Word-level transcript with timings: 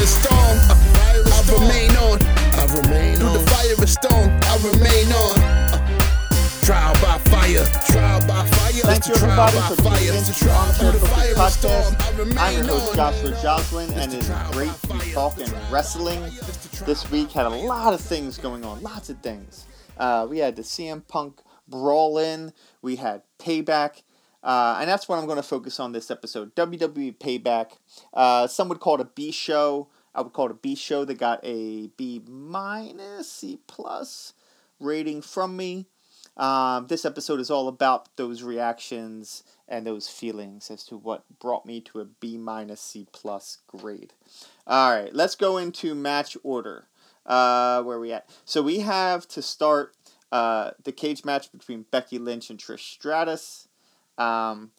and 0.00 0.08
storm, 0.08 0.56
I 0.96 1.44
remain 1.52 1.90
on. 1.96 2.18
I 2.56 2.64
remain 2.74 3.16
Through 3.16 3.32
the 3.36 3.44
fire 3.50 3.74
and 3.78 3.88
storm, 3.88 4.30
I 4.48 4.56
remain 4.64 5.12
on. 5.12 5.38
Uh, 5.40 6.64
trial 6.64 6.94
by 6.94 7.18
fire, 7.28 7.64
trial 7.86 8.20
by 8.26 8.46
fire. 8.46 8.82
Thank 8.82 9.08
you 9.08 9.14
everybody 9.14 9.58
for 9.58 9.76
tuning 9.76 10.14
in 10.14 10.24
to 10.24 10.32
the 10.32 10.50
On 10.52 10.92
the 10.92 11.06
Fire 11.06 11.34
podcast. 11.34 12.38
I'm 12.38 12.54
your 12.54 12.64
host 12.64 12.94
Joshua 12.94 13.38
Joslin, 13.42 13.92
and 13.92 14.14
it's 14.14 14.30
great 14.52 14.72
to 14.82 14.94
be 14.94 15.12
talking 15.12 15.52
wrestling. 15.70 16.22
This 16.86 17.10
week 17.10 17.30
had 17.32 17.44
a 17.44 17.50
lot 17.50 17.92
of 17.92 18.00
things 18.00 18.38
going 18.38 18.64
on, 18.64 18.80
lots 18.82 19.10
of 19.10 19.18
things. 19.18 19.66
Uh, 19.98 20.26
we 20.30 20.38
had 20.38 20.56
the 20.56 20.62
CM 20.62 21.06
Punk 21.06 21.42
brawl 21.68 22.16
in, 22.16 22.54
we 22.80 22.96
had 22.96 23.22
Payback, 23.38 24.02
uh, 24.42 24.78
and 24.80 24.88
that's 24.88 25.08
what 25.08 25.18
I'm 25.18 25.26
going 25.26 25.36
to 25.36 25.42
focus 25.42 25.78
on 25.78 25.92
this 25.92 26.10
episode. 26.10 26.54
WWE 26.54 27.18
Payback. 27.18 27.72
Uh, 28.14 28.46
some 28.46 28.68
would 28.68 28.80
call 28.80 28.94
it 28.94 29.00
a 29.02 29.04
B 29.04 29.30
show. 29.30 29.88
I 30.14 30.22
would 30.22 30.32
call 30.32 30.46
it 30.46 30.52
a 30.52 30.54
B 30.54 30.74
show 30.74 31.04
that 31.04 31.18
got 31.18 31.40
a 31.42 31.88
B 31.96 32.22
minus, 32.26 33.30
C 33.30 33.58
plus 33.66 34.34
rating 34.78 35.22
from 35.22 35.56
me. 35.56 35.86
Um, 36.36 36.86
this 36.86 37.04
episode 37.04 37.40
is 37.40 37.50
all 37.50 37.68
about 37.68 38.16
those 38.16 38.42
reactions 38.42 39.42
and 39.68 39.86
those 39.86 40.08
feelings 40.08 40.70
as 40.70 40.84
to 40.84 40.96
what 40.96 41.24
brought 41.38 41.66
me 41.66 41.80
to 41.82 42.00
a 42.00 42.04
B 42.04 42.38
minus 42.38 42.80
C 42.80 43.06
plus 43.12 43.58
grade. 43.66 44.14
All 44.66 44.90
right, 44.90 45.14
let's 45.14 45.34
go 45.34 45.58
into 45.58 45.94
match 45.94 46.36
order. 46.42 46.86
Uh, 47.26 47.82
where 47.82 48.00
we 48.00 48.12
at? 48.12 48.28
So 48.44 48.62
we 48.62 48.80
have 48.80 49.28
to 49.28 49.42
start 49.42 49.94
uh, 50.32 50.70
the 50.82 50.92
cage 50.92 51.24
match 51.24 51.52
between 51.52 51.84
Becky 51.90 52.18
Lynch 52.18 52.50
and 52.50 52.58
Trish 52.58 52.80
Stratus. 52.80 53.68
Um, 54.16 54.70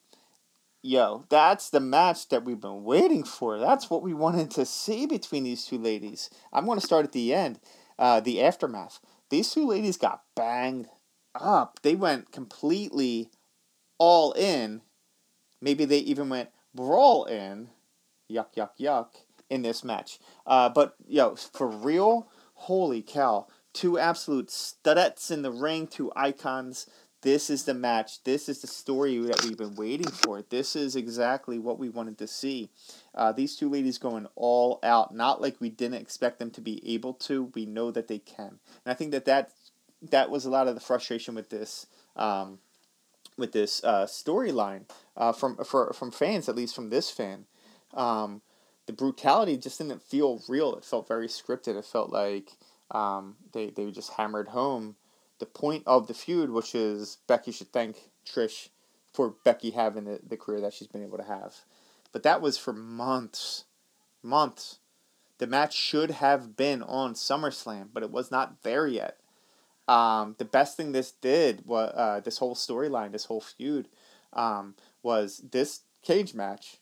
yo, 0.82 1.26
that's 1.30 1.70
the 1.70 1.80
match 1.80 2.30
that 2.30 2.44
we've 2.44 2.60
been 2.60 2.84
waiting 2.84 3.24
for. 3.24 3.58
That's 3.60 3.90
what 3.90 4.04
we 4.04 4.14
wanted 4.14 4.52
to 4.52 4.66
see 4.66 5.06
between 5.06 5.44
these 5.44 5.66
two 5.66 5.78
ladies. 5.78 6.30
I'm 6.52 6.66
going 6.66 6.80
to 6.80 6.86
start 6.86 7.06
at 7.06 7.12
the 7.12 7.34
end, 7.34 7.60
uh, 8.00 8.20
the 8.20 8.42
aftermath. 8.42 9.00
These 9.30 9.54
two 9.54 9.66
ladies 9.66 9.98
got 9.98 10.24
banged 10.36 10.88
up. 11.36 11.80
They 11.84 11.96
went 11.96 12.32
completely 12.32 13.30
all 13.98 14.34
in. 14.34 14.82
Maybe 15.62 15.86
they 15.86 16.00
even 16.00 16.30
went 16.30 16.50
brawl 16.74 17.26
in. 17.26 17.70
Yuck, 18.32 18.56
yuck, 18.58 18.72
yuck. 18.80 19.08
In 19.50 19.64
this 19.64 19.84
match. 19.84 20.18
Uh, 20.48 20.70
but, 20.70 20.96
yo, 21.06 21.36
for 21.36 21.68
real, 21.68 22.30
holy 22.54 23.02
cow. 23.02 23.48
Two 23.74 24.00
absolute 24.00 24.48
studettes 24.48 25.30
in 25.30 25.42
the 25.42 25.52
ring, 25.52 25.88
two 25.88 26.12
icons 26.16 26.88
this 27.22 27.50
is 27.50 27.66
the 27.66 27.74
match. 27.74 28.24
This 28.24 28.50
is 28.50 28.62
the 28.62 28.68
story 28.68 29.18
that 29.20 29.44
we've 29.44 29.58
been 29.58 29.76
waiting 29.76 30.10
for. 30.10 30.42
This 30.42 30.76
is 30.76 30.96
exactly 30.96 31.60
what 31.60 31.78
we 31.78 31.90
wanted 31.90 32.18
to 32.18 32.28
see. 32.28 32.70
Uh, 33.14 33.32
these 33.32 33.56
two 33.56 33.70
ladies 33.70 33.98
going 33.98 34.28
all 34.36 34.80
out, 34.84 35.14
not 35.14 35.42
like 35.42 35.62
we 35.62 35.70
didn't 35.70 36.02
expect 36.02 36.40
them 36.40 36.50
to 36.52 36.62
be 36.62 36.94
able 36.94 37.14
to. 37.14 37.52
We 37.54 37.66
know 37.66 37.92
that 37.92 38.08
they 38.08 38.20
can, 38.20 38.60
and 38.84 38.88
I 38.88 38.94
think 38.94 39.12
that 39.12 39.26
that 39.26 39.52
that 40.02 40.32
was 40.32 40.46
a 40.46 40.50
lot 40.50 40.68
of 40.68 40.76
the 40.76 40.82
frustration 40.82 41.36
with 41.36 41.50
this. 41.50 41.88
Um, 42.16 42.60
with 43.38 43.54
this 43.54 43.84
uh, 43.84 44.06
storyline 44.06 44.84
uh, 45.16 45.32
from 45.32 45.56
for, 45.64 45.94
from 45.94 46.12
fans, 46.12 46.50
at 46.50 46.56
least 46.56 46.76
from 46.76 46.90
this 46.90 47.10
fan, 47.10 47.46
um, 47.94 48.42
the 48.88 48.94
brutality 48.94 49.58
just 49.58 49.78
didn't 49.78 50.04
feel 50.04 50.42
real. 50.50 50.76
It 50.76 50.84
felt 50.84 51.08
very 51.08 51.28
scripted. 51.28 51.78
It 51.78 51.86
felt 51.86 52.12
like 52.12 52.52
um, 52.92 53.38
they 53.54 53.70
they 53.70 53.90
just 53.90 54.14
hammered 54.14 54.50
home 54.50 54.96
the 55.42 55.46
point 55.48 55.84
of 55.88 56.08
the 56.08 56.14
feud, 56.14 56.52
which 56.52 56.76
is 56.76 57.18
Becky 57.28 57.52
should 57.52 57.74
thank 57.74 58.12
Trish 58.26 58.70
for 59.12 59.36
Becky 59.44 59.72
having 59.72 60.06
the, 60.06 60.20
the 60.26 60.38
career 60.38 60.62
that 60.62 60.72
she's 60.72 60.88
been 60.88 61.04
able 61.04 61.18
to 61.18 61.24
have. 61.24 61.56
But 62.14 62.22
that 62.24 62.42
was 62.42 62.60
for 62.60 62.72
months. 62.72 63.66
Months. 64.22 64.78
The 65.40 65.48
match 65.48 65.74
should 65.74 66.12
have 66.12 66.56
been 66.56 66.84
on 66.84 67.16
SummerSlam, 67.16 67.90
but 67.92 68.04
it 68.04 68.12
was 68.12 68.30
not 68.30 68.62
there 68.62 68.86
yet. 68.86 69.18
Um, 69.88 70.36
the 70.38 70.46
best 70.46 70.78
thing 70.78 70.92
this 70.92 71.12
did 71.12 71.66
was 71.66 71.92
uh, 71.96 72.22
this 72.24 72.38
whole 72.38 72.54
storyline, 72.54 73.12
this 73.12 73.26
whole 73.26 73.42
feud, 73.42 73.90
um, 74.34 74.76
was 75.02 75.40
this 75.52 75.82
cage 76.04 76.36
match 76.36 76.78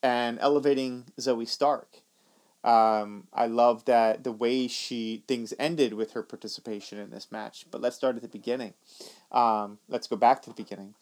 and 0.00 0.38
elevating 0.40 1.06
Zoey 1.18 1.48
Stark. 1.48 2.02
Um, 2.66 3.28
I 3.32 3.46
love 3.46 3.84
that 3.84 4.24
the 4.24 4.32
way 4.32 4.66
she 4.66 5.22
things 5.28 5.54
ended 5.56 5.94
with 5.94 6.12
her 6.14 6.22
participation 6.24 6.98
in 6.98 7.10
this 7.10 7.30
match. 7.30 7.64
But 7.70 7.80
let's 7.80 7.94
start 7.94 8.16
at 8.16 8.22
the 8.22 8.28
beginning. 8.28 8.74
Um, 9.30 9.78
let's 9.88 10.08
go 10.08 10.16
back 10.16 10.42
to 10.42 10.50
the 10.50 10.62
beginning. 10.62 10.94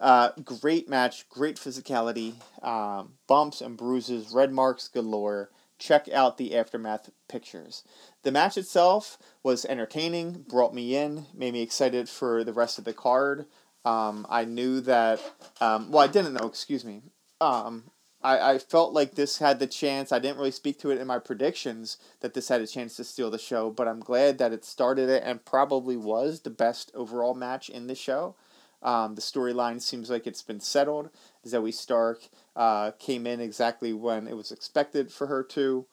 Uh, 0.00 0.30
great 0.42 0.88
match, 0.88 1.28
great 1.28 1.56
physicality, 1.56 2.34
um, 2.62 3.12
bumps 3.26 3.60
and 3.60 3.76
bruises, 3.76 4.32
red 4.32 4.52
marks 4.52 4.88
galore. 4.88 5.50
Check 5.78 6.08
out 6.08 6.38
the 6.38 6.56
aftermath 6.56 7.10
pictures. 7.28 7.82
The 8.22 8.32
match 8.32 8.56
itself 8.56 9.18
was 9.42 9.66
entertaining, 9.66 10.44
brought 10.48 10.74
me 10.74 10.96
in, 10.96 11.26
made 11.34 11.52
me 11.52 11.60
excited 11.60 12.08
for 12.08 12.42
the 12.42 12.54
rest 12.54 12.78
of 12.78 12.84
the 12.84 12.94
card. 12.94 13.44
Um, 13.84 14.26
I 14.30 14.46
knew 14.46 14.80
that, 14.80 15.20
um, 15.60 15.90
well, 15.90 16.02
I 16.02 16.06
didn't 16.06 16.32
know, 16.32 16.46
excuse 16.46 16.84
me. 16.84 17.02
Um, 17.42 17.90
I, 18.22 18.54
I 18.54 18.58
felt 18.58 18.92
like 18.92 19.14
this 19.14 19.38
had 19.38 19.58
the 19.58 19.66
chance. 19.66 20.10
I 20.10 20.18
didn't 20.18 20.38
really 20.38 20.50
speak 20.50 20.78
to 20.80 20.90
it 20.90 20.98
in 20.98 21.06
my 21.06 21.18
predictions 21.18 21.98
that 22.20 22.34
this 22.34 22.48
had 22.48 22.60
a 22.60 22.66
chance 22.66 22.96
to 22.96 23.04
steal 23.04 23.30
the 23.30 23.38
show, 23.38 23.70
but 23.70 23.88
I'm 23.88 24.00
glad 24.00 24.38
that 24.38 24.52
it 24.52 24.64
started 24.64 25.08
it 25.08 25.22
and 25.24 25.44
probably 25.44 25.96
was 25.96 26.40
the 26.40 26.50
best 26.50 26.90
overall 26.94 27.34
match 27.34 27.68
in 27.68 27.86
the 27.86 27.94
show. 27.94 28.34
Um, 28.82 29.14
the 29.14 29.22
storyline 29.22 29.80
seems 29.80 30.10
like 30.10 30.26
it's 30.26 30.42
been 30.42 30.60
settled. 30.60 31.10
Zoey 31.46 31.72
Stark 31.72 32.28
uh, 32.54 32.92
came 32.98 33.26
in 33.26 33.40
exactly 33.40 33.92
when 33.92 34.28
it 34.28 34.36
was 34.36 34.52
expected 34.52 35.12
for 35.12 35.26
her 35.26 35.42
to. 35.42 35.86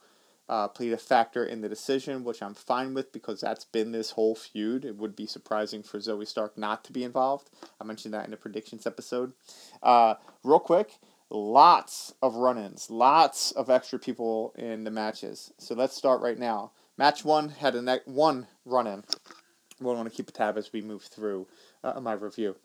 Uh, 0.50 0.68
played 0.68 0.92
a 0.92 0.98
factor 0.98 1.46
in 1.46 1.62
the 1.62 1.70
decision, 1.70 2.26
which 2.26 2.44
I'm 2.44 2.54
fine 2.54 2.94
with 2.94 3.14
because 3.14 3.40
that's 3.40 3.64
been 3.64 3.94
this 3.94 4.12
whole 4.12 4.36
feud. 4.36 4.84
It 4.84 4.98
would 4.98 5.16
be 5.16 5.26
surprising 5.26 5.82
for 5.84 6.00
Zoey 6.00 6.28
Stark 6.28 6.58
not 6.58 6.84
to 6.84 6.92
be 6.92 7.06
involved. 7.06 7.50
I 7.80 7.86
mentioned 7.86 8.14
that 8.14 8.26
in 8.26 8.32
the 8.32 8.38
predictions 8.38 8.86
episode. 8.86 9.32
Uh, 9.82 10.16
real 10.44 10.60
quick, 10.60 11.00
lots 11.34 12.14
of 12.22 12.36
run-ins, 12.36 12.90
lots 12.90 13.52
of 13.52 13.70
extra 13.70 14.00
people 14.00 14.54
in 14.56 14.84
the 14.84 14.92
matches. 14.92 15.52
So 15.58 15.76
let's 15.76 15.96
start 15.96 16.22
right 16.22 16.38
now. 16.38 16.72
Match 16.98 17.26
one 17.26 17.50
had 17.50 17.76
a 17.76 17.82
ne- 17.82 18.00
one 18.06 18.48
run-in. 18.66 19.04
We'll 19.82 19.96
want 19.96 20.10
to 20.10 20.16
keep 20.16 20.30
a 20.30 20.32
tab 20.32 20.58
as 20.58 20.72
we 20.72 20.82
move 20.82 21.02
through 21.02 21.48
uh, 21.84 22.00
my 22.00 22.14
review. 22.14 22.56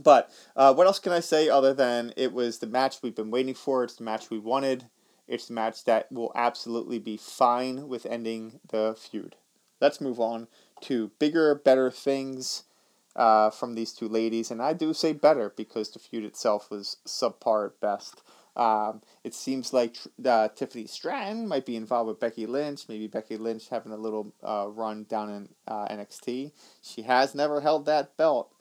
But 0.00 0.30
uh, 0.54 0.72
what 0.74 0.86
else 0.86 0.98
can 0.98 1.12
I 1.12 1.20
say 1.20 1.48
other 1.48 1.74
than 1.74 2.12
it 2.16 2.32
was 2.32 2.58
the 2.58 2.66
match 2.66 2.98
we've 3.02 3.14
been 3.14 3.30
waiting 3.30 3.54
for? 3.54 3.82
It's 3.82 3.96
the 3.96 4.04
match 4.04 4.30
we 4.30 4.38
wanted. 4.38 4.84
It's 5.26 5.48
the 5.48 5.54
match 5.54 5.84
that 5.84 6.10
will 6.12 6.30
absolutely 6.34 6.98
be 6.98 7.16
fine 7.16 7.88
with 7.88 8.06
ending 8.06 8.60
the 8.68 8.96
feud. 8.96 9.36
Let's 9.80 10.00
move 10.00 10.20
on 10.20 10.46
to 10.82 11.10
bigger, 11.18 11.54
better 11.54 11.90
things 11.90 12.64
uh, 13.16 13.50
from 13.50 13.74
these 13.74 13.92
two 13.92 14.08
ladies, 14.08 14.50
and 14.50 14.62
I 14.62 14.74
do 14.74 14.92
say 14.92 15.12
better 15.12 15.52
because 15.56 15.90
the 15.90 15.98
feud 15.98 16.24
itself 16.24 16.70
was 16.70 16.98
subpar 17.06 17.66
at 17.66 17.80
best. 17.80 18.22
Um, 18.54 19.02
it 19.24 19.34
seems 19.34 19.72
like 19.72 19.96
uh, 20.24 20.48
Tiffany 20.48 20.86
Stratton 20.86 21.46
might 21.46 21.66
be 21.66 21.76
involved 21.76 22.08
with 22.08 22.20
Becky 22.20 22.46
Lynch. 22.46 22.84
Maybe 22.88 23.06
Becky 23.06 23.36
Lynch 23.36 23.68
having 23.68 23.92
a 23.92 23.96
little 23.96 24.32
uh, 24.42 24.66
run 24.68 25.04
down 25.04 25.30
in 25.30 25.48
uh, 25.68 25.86
NXT. 25.88 26.52
She 26.82 27.02
has 27.02 27.34
never 27.34 27.60
held 27.60 27.84
that 27.86 28.16
belt, 28.16 28.54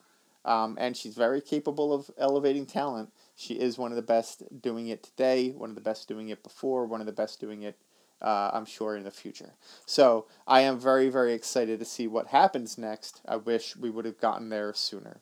um, 0.43 0.77
and 0.79 0.97
she's 0.97 1.15
very 1.15 1.41
capable 1.41 1.93
of 1.93 2.09
elevating 2.17 2.65
talent. 2.65 3.11
She 3.35 3.55
is 3.55 3.77
one 3.77 3.91
of 3.91 3.97
the 3.97 4.01
best 4.01 4.43
doing 4.61 4.87
it 4.87 5.03
today, 5.03 5.51
one 5.51 5.69
of 5.69 5.75
the 5.75 5.81
best 5.81 6.07
doing 6.07 6.29
it 6.29 6.43
before, 6.43 6.85
one 6.85 7.01
of 7.01 7.07
the 7.07 7.13
best 7.13 7.39
doing 7.39 7.63
it 7.63 7.77
uh, 8.21 8.51
I'm 8.53 8.65
sure, 8.65 8.95
in 8.95 9.03
the 9.03 9.11
future. 9.11 9.53
So 9.85 10.25
I 10.47 10.61
am 10.61 10.79
very, 10.79 11.09
very 11.09 11.33
excited 11.33 11.79
to 11.79 11.85
see 11.85 12.07
what 12.07 12.27
happens 12.27 12.77
next. 12.77 13.21
I 13.27 13.35
wish 13.35 13.75
we 13.75 13.89
would 13.89 14.05
have 14.05 14.19
gotten 14.19 14.49
there 14.49 14.73
sooner. 14.73 15.21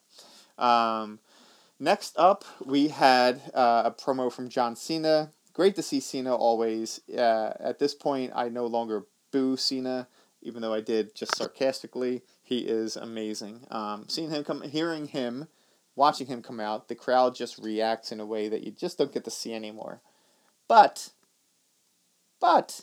Um, 0.57 1.19
next 1.79 2.17
up, 2.17 2.45
we 2.63 2.89
had 2.89 3.41
uh, 3.53 3.83
a 3.85 3.91
promo 3.91 4.31
from 4.31 4.49
John 4.49 4.75
Cena. 4.75 5.31
Great 5.53 5.75
to 5.75 5.83
see 5.83 5.99
Cena 5.99 6.35
always. 6.35 7.01
Uh, 7.09 7.53
at 7.59 7.79
this 7.79 7.93
point, 7.93 8.31
I 8.35 8.49
no 8.49 8.65
longer 8.65 9.03
boo 9.31 9.57
Cena, 9.57 10.07
even 10.41 10.61
though 10.61 10.73
I 10.73 10.81
did 10.81 11.15
just 11.15 11.35
sarcastically. 11.35 12.21
He 12.41 12.59
is 12.59 12.95
amazing. 12.95 13.67
Um, 13.69 14.05
seeing 14.07 14.29
him 14.29 14.43
come, 14.43 14.61
hearing 14.61 15.07
him, 15.07 15.47
watching 15.95 16.27
him 16.27 16.41
come 16.41 16.59
out, 16.59 16.87
the 16.87 16.95
crowd 16.95 17.35
just 17.35 17.57
reacts 17.57 18.11
in 18.11 18.19
a 18.19 18.25
way 18.25 18.49
that 18.49 18.63
you 18.63 18.71
just 18.71 18.97
don't 18.97 19.13
get 19.13 19.23
to 19.25 19.31
see 19.31 19.53
anymore. 19.53 20.01
But 20.67 21.09
but 22.43 22.81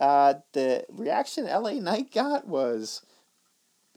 uh, 0.00 0.32
the 0.54 0.86
reaction 0.88 1.44
LA 1.44 1.72
Knight 1.72 2.10
got 2.10 2.48
was, 2.48 3.02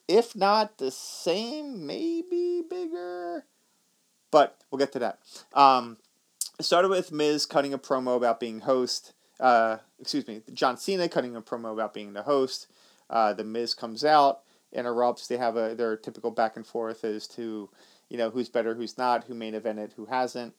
if 0.10 0.36
not 0.36 0.78
the 0.78 0.92
same, 0.92 1.88
maybe 1.88 2.64
bigger. 2.70 3.46
But 4.30 4.58
we'll 4.70 4.80
get 4.80 4.92
to 4.92 5.00
that. 5.00 5.20
Um, 5.54 6.00
started 6.60 6.90
with 6.90 7.14
Miz 7.14 7.46
cutting 7.46 7.74
a 7.74 7.78
promo 7.78 8.18
about 8.18 8.42
being 8.42 8.60
host. 8.60 9.14
Uh, 9.40 9.78
excuse 10.02 10.28
me, 10.28 10.42
John 10.52 10.76
Cena 10.76 11.08
cutting 11.08 11.34
a 11.34 11.42
promo 11.42 11.72
about 11.72 11.94
being 11.94 12.12
the 12.12 12.24
host. 12.24 12.68
Uh, 13.10 13.32
the 13.32 13.46
Miz 13.46 13.74
comes 13.74 14.04
out, 14.04 14.42
interrupts. 14.74 15.28
They 15.28 15.38
have 15.38 15.56
a 15.56 15.76
their 15.76 15.96
typical 15.96 16.32
back 16.32 16.58
and 16.58 16.68
forth 16.68 17.06
as 17.06 17.26
to, 17.30 17.70
you 18.10 18.18
know, 18.18 18.32
who's 18.32 18.50
better, 18.50 18.76
who's 18.76 18.98
not, 18.98 19.24
who 19.24 19.34
main 19.34 19.54
evented, 19.54 19.94
who 19.94 20.08
hasn't 20.08 20.56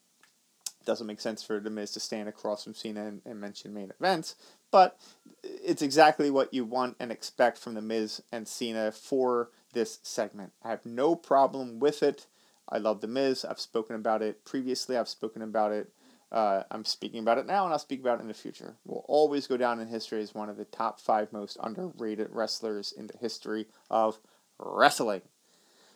doesn't 0.85 1.06
make 1.06 1.21
sense 1.21 1.43
for 1.43 1.61
The 1.61 1.71
Miz 1.71 1.93
to 1.93 2.00
stand 2.00 2.29
across 2.29 2.65
from 2.65 2.75
Cena 2.75 3.06
and, 3.06 3.23
and 3.25 3.41
mention 3.41 3.75
main 3.75 3.93
events, 3.99 4.35
but 4.71 4.99
it's 5.43 5.82
exactly 5.82 6.31
what 6.31 6.53
you 6.55 6.65
want 6.65 6.97
and 7.00 7.11
expect 7.12 7.59
from 7.59 7.75
the 7.75 7.82
Miz 7.82 8.23
and 8.32 8.47
Cena 8.47 8.93
for 8.93 9.50
this 9.73 9.99
segment. 10.03 10.53
I 10.62 10.71
have 10.71 10.85
no 10.85 11.15
problem 11.15 11.79
with 11.79 12.03
it. 12.03 12.27
I 12.69 12.79
love 12.79 13.00
the 13.00 13.09
Miz. 13.09 13.44
I've 13.44 13.61
spoken 13.61 13.97
about 13.97 14.23
it 14.23 14.44
previously. 14.44 14.97
I've 14.97 15.09
spoken 15.09 15.43
about 15.43 15.73
it. 15.73 15.93
Uh, 16.32 16.62
I'm 16.71 16.85
speaking 16.85 17.21
about 17.21 17.38
it 17.38 17.47
now, 17.47 17.65
and 17.65 17.73
I'll 17.73 17.79
speak 17.81 18.00
about 18.00 18.19
it 18.19 18.23
in 18.23 18.29
the 18.29 18.35
future. 18.35 18.77
Will 18.87 19.05
always 19.09 19.49
go 19.49 19.56
down 19.56 19.81
in 19.81 19.88
history 19.88 20.23
as 20.23 20.35
one 20.35 20.49
of 20.49 20.56
the 20.56 20.65
top 20.65 21.00
five 21.00 21.32
most 21.32 21.56
underrated 21.61 22.29
wrestlers 22.31 22.93
in 22.93 23.09
the 23.09 23.19
history 23.19 23.67
of 23.91 24.21
wrestling. 24.59 25.23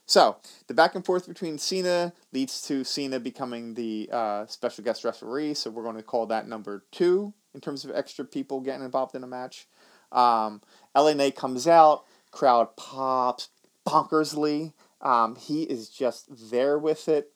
So 0.07 0.37
the 0.67 0.75
back 0.75 0.95
and 0.95 1.05
forth 1.05 1.27
between 1.27 1.59
Cena 1.59 2.13
leads 2.33 2.61
to 2.69 2.85
Cena 2.85 3.19
becoming 3.19 3.75
the 3.75 4.09
uh, 4.13 4.47
special 4.47 4.85
guest 4.85 5.05
referee. 5.05 5.55
So 5.55 5.71
we're 5.71 5.83
going 5.83 5.97
to 5.97 6.03
call 6.03 6.27
that 6.27 6.47
number 6.47 6.85
two 6.91 7.33
in 7.55 7.61
terms 7.61 7.85
of 7.85 7.91
extra 7.95 8.25
people 8.25 8.61
getting 8.61 8.85
involved 8.85 9.15
in 9.15 9.25
a 9.25 9.27
match. 9.27 9.67
Um, 10.13 10.61
Knight 10.95 11.37
comes 11.37 11.67
out, 11.67 12.05
crowd 12.31 12.77
pops 12.77 13.49
bonkersly. 13.87 14.73
Um, 15.01 15.37
he 15.37 15.63
is 15.65 15.89
just 15.89 16.51
there 16.51 16.79
with 16.79 17.09
it. 17.09 17.33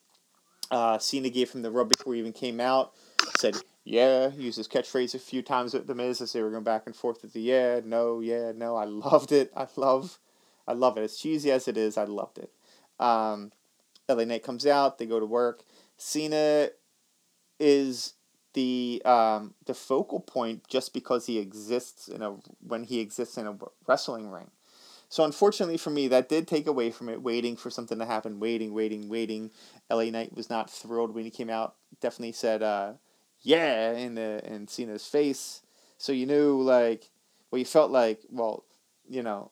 Uh, 0.70 0.98
Cena 0.98 1.30
gave 1.30 1.52
him 1.52 1.62
the 1.62 1.70
rub 1.70 1.88
before 1.88 2.14
he 2.14 2.20
even 2.20 2.32
came 2.32 2.60
out. 2.60 2.92
Said, 3.38 3.56
yeah, 3.84 4.30
used 4.32 4.58
his 4.58 4.68
catchphrase 4.68 5.14
a 5.14 5.18
few 5.18 5.42
times 5.42 5.72
with 5.72 5.86
The 5.86 5.94
Miz 5.94 6.20
as 6.20 6.32
they 6.32 6.42
were 6.42 6.50
going 6.50 6.64
back 6.64 6.82
and 6.86 6.94
forth 6.94 7.22
with 7.22 7.32
the 7.32 7.40
yeah, 7.40 7.80
no, 7.84 8.20
yeah, 8.20 8.52
no. 8.54 8.76
I 8.76 8.84
loved 8.84 9.32
it. 9.32 9.50
I 9.56 9.66
love, 9.76 10.18
I 10.66 10.74
love 10.74 10.98
it. 10.98 11.02
As 11.02 11.16
cheesy 11.16 11.50
as 11.50 11.68
it 11.68 11.76
is, 11.76 11.96
I 11.96 12.04
loved 12.04 12.38
it. 12.38 12.50
Um, 12.98 13.52
LA 14.08 14.24
Knight 14.24 14.42
comes 14.42 14.66
out. 14.66 14.98
They 14.98 15.06
go 15.06 15.20
to 15.20 15.26
work. 15.26 15.64
Cena 15.96 16.70
is 17.58 18.14
the 18.54 19.02
um, 19.04 19.54
the 19.66 19.74
focal 19.74 20.20
point 20.20 20.66
just 20.68 20.94
because 20.94 21.26
he 21.26 21.38
exists 21.38 22.08
in 22.08 22.22
a 22.22 22.36
when 22.60 22.84
he 22.84 23.00
exists 23.00 23.36
in 23.36 23.46
a 23.46 23.56
wrestling 23.86 24.30
ring. 24.30 24.50
So 25.10 25.24
unfortunately 25.24 25.78
for 25.78 25.90
me, 25.90 26.08
that 26.08 26.28
did 26.28 26.46
take 26.46 26.66
away 26.66 26.90
from 26.90 27.08
it. 27.08 27.22
Waiting 27.22 27.56
for 27.56 27.70
something 27.70 27.98
to 27.98 28.06
happen, 28.06 28.40
waiting, 28.40 28.74
waiting, 28.74 29.08
waiting. 29.08 29.50
LA 29.90 30.04
Knight 30.04 30.34
was 30.34 30.50
not 30.50 30.70
thrilled 30.70 31.14
when 31.14 31.24
he 31.24 31.30
came 31.30 31.50
out. 31.50 31.76
Definitely 32.00 32.32
said, 32.32 32.62
uh, 32.62 32.94
"Yeah," 33.40 33.92
in 33.92 34.14
the 34.14 34.40
in 34.44 34.68
Cena's 34.68 35.06
face. 35.06 35.62
So 35.98 36.12
you 36.12 36.26
knew 36.26 36.62
like, 36.62 37.10
well, 37.50 37.58
you 37.58 37.64
felt 37.64 37.90
like, 37.90 38.20
well, 38.30 38.64
you 39.08 39.22
know, 39.22 39.50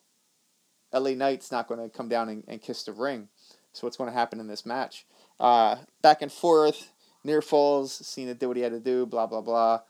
LA 0.93 1.11
Knight's 1.11 1.51
not 1.51 1.67
going 1.67 1.81
to 1.81 1.95
come 1.95 2.07
down 2.07 2.29
and, 2.29 2.43
and 2.47 2.61
kiss 2.61 2.83
the 2.83 2.93
ring. 2.93 3.27
So 3.77 3.85
what's 3.85 3.97
going 3.97 4.09
to 4.09 4.17
happen 4.17 4.39
in 4.39 4.47
this 4.47 4.65
match? 4.65 5.05
Uh, 5.39 5.77
back 6.01 6.23
and 6.23 6.31
forth, 6.31 6.91
near 7.23 7.43
falls. 7.43 7.93
Cena 7.93 8.33
did 8.33 8.47
what 8.47 8.57
he 8.57 8.63
had 8.63 8.71
to 8.71 8.79
do. 8.79 9.05
Blah 9.05 9.27
blah 9.27 9.41
blah. 9.41 9.81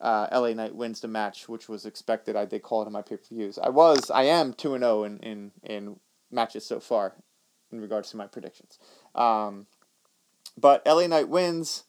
Uh, 0.00 0.26
LA 0.32 0.52
Knight 0.54 0.74
wins 0.74 1.00
the 1.00 1.08
match, 1.08 1.48
which 1.48 1.68
was 1.68 1.84
expected. 1.84 2.34
I 2.34 2.46
did 2.46 2.62
call 2.62 2.82
it 2.82 2.86
in 2.86 2.92
my 2.92 3.02
pay 3.02 3.16
per 3.16 3.24
views. 3.30 3.58
I 3.58 3.68
was, 3.68 4.10
I 4.10 4.24
am 4.24 4.54
two 4.54 4.74
and 4.74 4.82
zero 4.82 5.00
oh 5.00 5.04
in 5.04 5.18
in 5.18 5.50
in 5.62 6.00
matches 6.30 6.64
so 6.64 6.80
far, 6.80 7.12
in 7.70 7.80
regards 7.80 8.10
to 8.10 8.16
my 8.16 8.26
predictions. 8.26 8.78
Um, 9.14 9.66
but 10.58 10.82
LA 10.86 11.06
Knight 11.06 11.28
wins. 11.28 11.84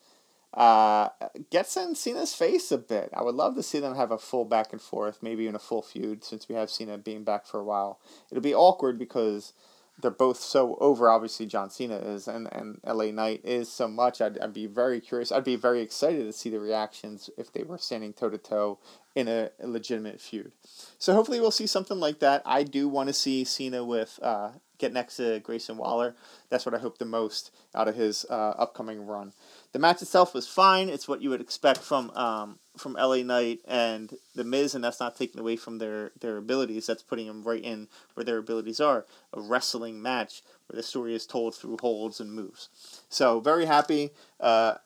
Uh, 0.54 1.10
gets 1.52 1.78
in 1.78 1.94
Cena's 1.94 2.34
face 2.34 2.72
a 2.72 2.80
bit. 2.80 3.10
I 3.14 3.22
would 3.22 3.36
love 3.36 3.54
to 3.56 3.62
see 3.62 3.80
them 3.80 3.96
have 3.96 4.10
a 4.10 4.18
full 4.18 4.46
back 4.46 4.72
and 4.72 4.82
forth, 4.82 5.20
maybe 5.22 5.44
even 5.44 5.56
a 5.56 5.60
full 5.60 5.84
feud, 5.84 6.24
since 6.24 6.50
we 6.50 6.56
have 6.56 6.72
Cena 6.72 6.98
being 6.98 7.24
back 7.24 7.46
for 7.46 7.60
a 7.60 7.64
while. 7.64 8.00
It'll 8.32 8.42
be 8.42 8.56
awkward 8.56 8.98
because 8.98 9.54
they're 10.00 10.12
both 10.12 10.40
so 10.40 10.78
over. 10.80 11.10
Obviously, 11.10 11.46
John 11.46 11.70
Cena 11.70 11.96
is, 11.96 12.28
and, 12.28 12.48
and 12.52 12.80
LA 12.86 13.06
Knight 13.06 13.42
is 13.44 13.72
so 13.72 13.88
much. 13.88 14.22
I'd, 14.22 14.38
I'd 14.40 14.54
be 14.54 14.68
very 14.68 15.00
curious. 15.00 15.32
I'd 15.32 15.44
be 15.44 15.56
very 15.56 15.82
excited 15.82 16.24
to 16.26 16.34
see 16.34 16.50
the 16.50 16.60
reactions 16.60 17.30
if 17.38 17.52
they 17.52 17.64
were 17.64 17.78
standing 17.78 18.14
toe 18.14 18.30
to 18.30 18.38
toe 18.38 18.80
in 19.16 19.28
a, 19.28 19.50
a, 19.60 19.68
legitimate 19.68 20.22
feud. 20.22 20.52
So 21.00 21.14
hopefully, 21.14 21.40
we'll 21.40 21.52
see 21.52 21.68
something 21.68 22.00
like 22.00 22.20
that. 22.20 22.44
I 22.46 22.64
do 22.64 22.88
want 22.88 23.10
to 23.10 23.14
see 23.14 23.44
Cena 23.44 23.84
with 23.84 24.20
uh, 24.22 24.52
get 24.78 24.94
next 24.94 25.18
to 25.18 25.40
Grayson 25.40 25.78
Waller. 25.78 26.16
That's 26.50 26.66
what 26.66 26.76
I 26.76 26.80
hope 26.80 27.00
the 27.00 27.06
most 27.06 27.52
out 27.74 27.88
of 27.88 27.96
his 27.96 28.26
uh, 28.30 28.54
upcoming 28.58 29.06
run. 29.06 29.34
The 29.78 29.82
match 29.82 30.02
itself 30.02 30.34
was 30.34 30.48
fine. 30.48 30.90
It's 30.90 31.08
what 31.08 31.22
you 31.22 31.30
would 31.30 31.40
expect 31.40 31.82
from 31.82 32.10
um, 32.16 32.58
from 32.78 32.94
LA 32.94 33.18
Knight 33.18 33.60
and 33.68 34.12
The 34.34 34.44
Miz, 34.44 34.74
and 34.74 34.84
that's 34.84 35.00
not 35.00 35.16
taking 35.16 35.40
away 35.40 35.56
from 35.56 35.78
their, 35.78 36.14
their 36.20 36.38
abilities. 36.38 36.88
That's 36.88 37.04
putting 37.04 37.28
them 37.28 37.44
right 37.44 37.64
in 37.64 37.88
where 38.16 38.24
their 38.24 38.40
abilities 38.40 38.80
are. 38.80 39.06
A 39.34 39.40
wrestling 39.40 40.02
match 40.02 40.42
where 40.66 40.78
the 40.78 40.82
story 40.82 41.14
is 41.14 41.28
told 41.28 41.54
through 41.54 41.78
holds 41.80 42.20
and 42.20 42.34
moves. 42.34 42.70
So 43.10 43.40
very 43.40 43.68
happy. 43.68 44.10
Uh, 44.40 44.78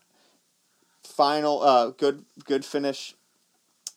final 1.06 1.64
uh, 1.64 1.92
good 1.92 2.26
good 2.44 2.66
finish, 2.66 3.16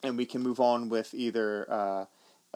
and 0.05 0.17
we 0.17 0.27
can 0.27 0.43
move 0.43 0.61
on 0.61 0.89
with 0.89 1.13
either 1.13 1.67
uh, 1.69 2.05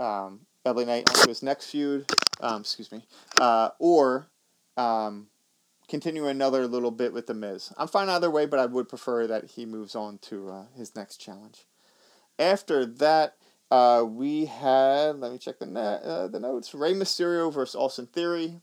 um, 0.00 0.42
LA 0.64 0.84
Knight 0.84 1.10
onto 1.10 1.28
his 1.28 1.42
next 1.42 1.70
feud. 1.70 2.08
Um, 2.40 2.60
excuse 2.60 2.92
me, 2.92 3.04
uh, 3.40 3.70
or 3.80 4.28
um, 4.76 5.26
continue 5.88 6.26
another 6.26 6.66
little 6.66 6.90
bit 6.90 7.12
with 7.12 7.26
the 7.26 7.34
Miz. 7.34 7.72
I'm 7.76 7.88
fine 7.88 8.08
either 8.08 8.30
way, 8.30 8.46
but 8.46 8.60
I 8.60 8.66
would 8.66 8.88
prefer 8.88 9.26
that 9.26 9.52
he 9.52 9.64
moves 9.64 9.94
on 9.94 10.18
to 10.18 10.50
uh, 10.50 10.64
his 10.76 10.94
next 10.94 11.16
challenge. 11.16 11.64
After 12.38 12.84
that, 12.86 13.36
uh, 13.70 14.04
we 14.06 14.46
had 14.46 15.18
let 15.18 15.32
me 15.32 15.38
check 15.38 15.58
the 15.58 15.66
net, 15.66 16.02
uh, 16.02 16.28
the 16.28 16.40
notes. 16.40 16.74
Rey 16.74 16.94
Mysterio 16.94 17.52
versus 17.52 17.74
Austin 17.74 18.06
Theory. 18.06 18.60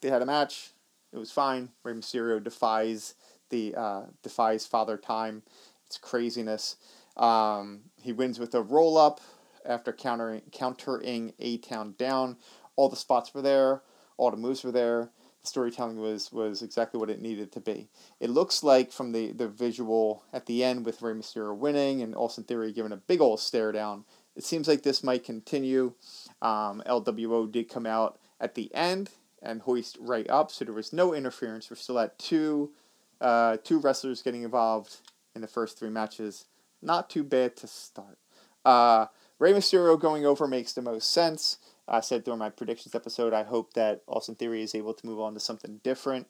They 0.00 0.08
had 0.08 0.22
a 0.22 0.26
match. 0.26 0.72
It 1.12 1.18
was 1.18 1.30
fine. 1.30 1.70
Rey 1.84 1.92
Mysterio 1.94 2.42
defies 2.42 3.14
the 3.50 3.74
uh, 3.76 4.02
defies 4.22 4.66
Father 4.66 4.96
Time. 4.96 5.42
It's 5.86 5.98
craziness. 5.98 6.76
Um, 7.16 7.80
he 8.00 8.12
wins 8.12 8.38
with 8.38 8.54
a 8.54 8.62
roll 8.62 8.98
up 8.98 9.20
after 9.64 9.92
countering 9.92 10.42
countering 10.52 11.32
A-Town 11.38 11.94
Down. 11.98 12.36
All 12.76 12.88
the 12.88 12.96
spots 12.96 13.34
were 13.34 13.42
there. 13.42 13.82
All 14.16 14.30
the 14.30 14.36
moves 14.36 14.64
were 14.64 14.72
there 14.72 15.10
storytelling 15.48 15.98
was 15.98 16.30
was 16.32 16.62
exactly 16.62 17.00
what 17.00 17.10
it 17.10 17.20
needed 17.20 17.52
to 17.52 17.60
be. 17.60 17.88
It 18.20 18.30
looks 18.30 18.62
like 18.62 18.92
from 18.92 19.12
the, 19.12 19.32
the 19.32 19.48
visual 19.48 20.24
at 20.32 20.46
the 20.46 20.62
end 20.62 20.86
with 20.86 21.02
Rey 21.02 21.14
Mysterio 21.14 21.56
winning 21.56 22.02
and 22.02 22.14
Austin 22.14 22.44
Theory 22.44 22.72
giving 22.72 22.92
a 22.92 22.96
big 22.96 23.20
old 23.20 23.40
stare 23.40 23.72
down. 23.72 24.04
It 24.36 24.44
seems 24.44 24.68
like 24.68 24.82
this 24.82 25.02
might 25.02 25.24
continue. 25.24 25.94
Um, 26.40 26.82
LWO 26.86 27.50
did 27.50 27.68
come 27.68 27.86
out 27.86 28.18
at 28.40 28.54
the 28.54 28.72
end 28.74 29.10
and 29.42 29.62
hoist 29.62 29.98
right 30.00 30.28
up, 30.30 30.50
so 30.50 30.64
there 30.64 30.74
was 30.74 30.92
no 30.92 31.14
interference. 31.14 31.70
We're 31.70 31.76
still 31.76 31.98
at 31.98 32.18
two 32.18 32.72
uh, 33.20 33.56
two 33.64 33.78
wrestlers 33.78 34.22
getting 34.22 34.42
involved 34.42 34.98
in 35.34 35.40
the 35.40 35.48
first 35.48 35.78
three 35.78 35.90
matches. 35.90 36.44
Not 36.80 37.10
too 37.10 37.24
bad 37.24 37.56
to 37.56 37.66
start. 37.66 38.18
Uh, 38.64 39.06
Rey 39.38 39.52
Mysterio 39.52 39.98
going 39.98 40.26
over 40.26 40.46
makes 40.46 40.72
the 40.72 40.82
most 40.82 41.10
sense. 41.10 41.58
I 41.88 42.00
said 42.00 42.24
during 42.24 42.38
my 42.38 42.50
predictions 42.50 42.94
episode, 42.94 43.32
I 43.32 43.42
hope 43.42 43.74
that 43.74 44.02
Austin 44.06 44.34
Theory 44.34 44.62
is 44.62 44.74
able 44.74 44.94
to 44.94 45.06
move 45.06 45.20
on 45.20 45.34
to 45.34 45.40
something 45.40 45.80
different. 45.82 46.26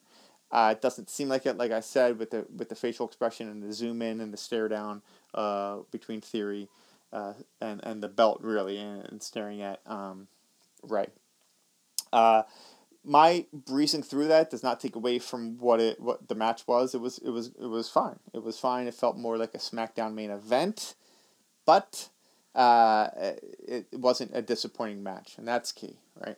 Uh, 0.51 0.75
it 0.77 0.81
doesn't 0.81 1.11
seem 1.11 1.29
like 1.29 1.45
it, 1.45 1.59
like 1.59 1.73
I 1.73 1.81
said, 1.81 2.19
with 2.19 2.31
the 2.31 2.47
with 2.55 2.69
the 2.69 2.75
facial 2.75 3.07
expression 3.07 3.49
and 3.49 3.63
the 3.63 3.73
zoom 3.73 4.01
in 4.01 4.21
and 4.21 4.33
the 4.33 4.39
stare 4.39 4.69
down 4.69 5.03
uh, 5.35 5.79
between 5.91 6.21
Theory 6.21 6.69
uh, 7.13 7.35
and 7.61 7.81
and 7.85 8.03
the 8.03 8.09
belt 8.09 8.41
really 8.43 8.79
and, 8.79 9.05
and 9.05 9.23
staring 9.23 9.61
at 9.61 9.81
um, 9.87 10.29
Rey. 10.83 11.09
Uh, 12.13 12.45
my 13.05 13.47
breezing 13.53 14.03
through 14.03 14.29
that 14.29 14.51
does 14.51 14.63
not 14.63 14.81
take 14.81 14.97
away 14.97 15.19
from 15.19 15.59
what 15.59 15.81
it 15.81 16.01
what 16.01 16.29
the 16.29 16.35
match 16.35 16.67
was. 16.67 16.95
It 16.95 17.01
was 17.01 17.19
it 17.19 17.31
was 17.31 17.49
it 17.61 17.67
was 17.67 17.89
fine. 17.89 18.19
It 18.33 18.43
was 18.43 18.59
fine. 18.59 18.87
It 18.87 18.95
felt 18.95 19.17
more 19.17 19.37
like 19.37 19.55
a 19.55 19.59
SmackDown 19.59 20.15
main 20.15 20.31
event, 20.31 20.95
but 21.67 22.09
uh, 22.59 23.09
it, 23.17 23.87
it 23.93 24.01
wasn't 24.01 24.33
a 24.35 24.43
disappointing 24.43 25.03
match, 25.03 25.37
and 25.39 25.47
that's 25.47 25.71
key, 25.71 25.97
right? 26.27 26.37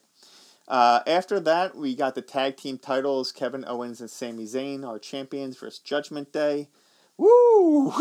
Uh, 0.69 1.01
after 1.07 1.41
that, 1.41 1.75
we 1.75 1.97
got 1.97 2.15
the 2.15 2.21
tag 2.21 2.59
team 2.59 2.77
titles 2.77 3.33
Kevin 3.33 3.65
Owens 3.67 4.03
and 4.03 4.11
Sami 4.11 4.45
Zayn, 4.45 4.87
our 4.87 4.99
champions, 4.99 5.57
versus 5.57 5.79
Judgment 5.79 6.31
Day. 6.31 6.69
Woo! 7.17 7.91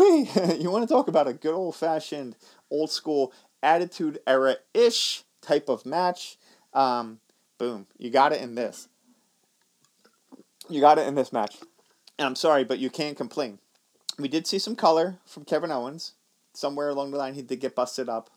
you 0.58 0.70
want 0.70 0.86
to 0.86 0.94
talk 0.94 1.08
about 1.08 1.28
a 1.28 1.32
good 1.32 1.54
old 1.54 1.74
fashioned, 1.74 2.36
old 2.70 2.90
school, 2.90 3.32
attitude 3.62 4.18
era 4.26 4.56
ish 4.74 5.24
type 5.40 5.70
of 5.70 5.86
match? 5.86 6.36
Um, 6.74 7.20
boom. 7.56 7.86
You 7.96 8.10
got 8.10 8.34
it 8.34 8.42
in 8.42 8.54
this. 8.54 8.88
You 10.68 10.82
got 10.82 10.98
it 10.98 11.08
in 11.08 11.14
this 11.14 11.32
match. 11.32 11.56
And 12.18 12.26
I'm 12.26 12.36
sorry, 12.36 12.64
but 12.64 12.78
you 12.78 12.90
can't 12.90 13.16
complain. 13.16 13.60
We 14.18 14.28
did 14.28 14.46
see 14.46 14.58
some 14.58 14.76
color 14.76 15.18
from 15.24 15.44
Kevin 15.46 15.72
Owens 15.72 16.12
somewhere 16.52 16.88
along 16.88 17.10
the 17.10 17.18
line 17.18 17.34
he 17.34 17.42
did 17.42 17.60
get 17.60 17.74
busted 17.74 18.08
up. 18.08 18.30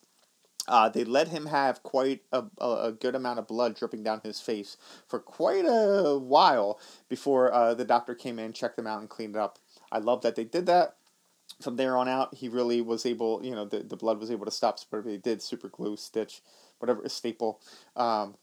Uh, 0.67 0.88
they 0.88 1.03
let 1.03 1.27
him 1.27 1.48
have 1.48 1.84
quite 1.84 2.22
a, 2.32 2.46
a, 2.62 2.93
good 2.93 3.15
amount 3.15 3.38
of 3.38 3.48
blood 3.48 3.75
dripping 3.75 4.01
down 4.01 4.22
his 4.24 4.39
face 4.39 4.77
for 5.05 5.20
quite 5.20 5.65
a 5.67 6.17
while 6.17 6.79
before 7.10 7.53
uh, 7.53 7.74
the 7.74 7.84
doctor 7.84 8.15
came 8.15 8.39
in, 8.39 8.53
checked 8.53 8.79
him 8.79 8.88
out, 8.88 9.01
and 9.01 9.10
cleaned 9.10 9.36
it 9.36 9.39
up. 9.39 9.60
I 9.91 9.98
love 9.98 10.22
that 10.22 10.36
they 10.36 10.46
did 10.46 10.65
that. 10.67 10.96
From 11.62 11.75
there 11.75 11.98
on 11.98 12.08
out, 12.08 12.36
he 12.36 12.48
really 12.48 12.79
was 12.79 13.05
able, 13.05 13.43
you 13.43 13.53
know, 13.53 13.65
the, 13.65 13.79
the 13.79 13.98
blood 13.98 14.20
was 14.20 14.32
able 14.32 14.46
to 14.46 14.51
stop. 14.51 14.79
Whatever 14.89 15.10
they 15.10 15.17
did, 15.17 15.41
super 15.41 15.67
glue, 15.67 15.98
stitch, 15.98 16.41
whatever, 16.79 17.08
staple, 17.10 17.60
um, 17.98 18.36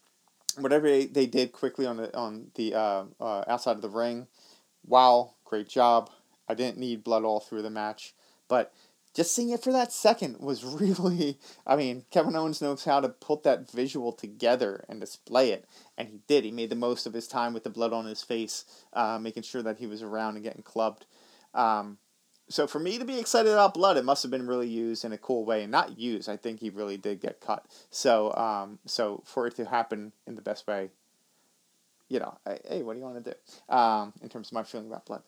whatever 0.58 0.88
they, 0.88 1.06
they 1.06 1.26
did 1.26 1.52
quickly 1.52 1.86
on 1.86 1.96
the 1.96 2.14
on 2.16 2.50
the 2.54 2.74
uh, 2.74 3.04
uh, 3.18 3.44
outside 3.48 3.76
of 3.76 3.82
the 3.82 3.88
ring. 3.88 4.26
Wow, 4.86 5.32
great 5.44 5.68
job. 5.68 6.10
I 6.48 6.54
didn't 6.54 6.78
need 6.78 7.02
blood 7.02 7.24
all 7.24 7.40
through 7.40 7.62
the 7.62 7.70
match, 7.70 8.14
but 8.48 8.72
just 9.14 9.34
seeing 9.34 9.50
it 9.50 9.62
for 9.62 9.72
that 9.72 9.92
second 9.92 10.38
was 10.38 10.64
really 10.80 11.38
I 11.66 11.76
mean, 11.76 12.04
Kevin 12.10 12.36
Owens 12.36 12.62
knows 12.62 12.84
how 12.84 13.00
to 13.00 13.08
put 13.08 13.42
that 13.42 13.70
visual 13.70 14.12
together 14.12 14.84
and 14.88 15.00
display 15.00 15.50
it, 15.50 15.66
and 15.96 16.08
he 16.08 16.20
did. 16.26 16.44
He 16.44 16.50
made 16.50 16.70
the 16.70 16.76
most 16.76 17.06
of 17.06 17.12
his 17.12 17.28
time 17.28 17.52
with 17.52 17.64
the 17.64 17.70
blood 17.70 17.92
on 17.92 18.06
his 18.06 18.22
face, 18.22 18.64
uh, 18.92 19.18
making 19.20 19.42
sure 19.42 19.62
that 19.62 19.78
he 19.78 19.86
was 19.86 20.02
around 20.02 20.36
and 20.36 20.44
getting 20.44 20.62
clubbed. 20.62 21.06
Um, 21.54 21.98
so 22.48 22.66
for 22.66 22.80
me 22.80 22.98
to 22.98 23.04
be 23.04 23.18
excited 23.18 23.52
about 23.52 23.74
blood, 23.74 23.96
it 23.96 24.04
must 24.04 24.22
have 24.24 24.30
been 24.30 24.46
really 24.46 24.68
used 24.68 25.04
in 25.04 25.12
a 25.12 25.18
cool 25.18 25.44
way, 25.44 25.62
and 25.62 25.70
not 25.70 25.98
used. 25.98 26.28
I 26.28 26.36
think 26.36 26.60
he 26.60 26.70
really 26.70 26.96
did 26.96 27.20
get 27.20 27.40
cut. 27.40 27.66
So 27.90 28.34
um, 28.34 28.78
so 28.86 29.22
for 29.24 29.46
it 29.46 29.56
to 29.56 29.64
happen 29.64 30.12
in 30.26 30.34
the 30.34 30.42
best 30.42 30.66
way, 30.66 30.90
you 32.08 32.18
know, 32.18 32.38
hey, 32.44 32.82
what 32.82 32.94
do 32.94 32.98
you 32.98 33.04
want 33.04 33.24
to 33.24 33.30
do? 33.32 33.74
Um, 33.74 34.12
in 34.22 34.28
terms 34.28 34.48
of 34.48 34.52
my 34.52 34.64
feeling 34.64 34.88
about 34.88 35.06
blood. 35.06 35.22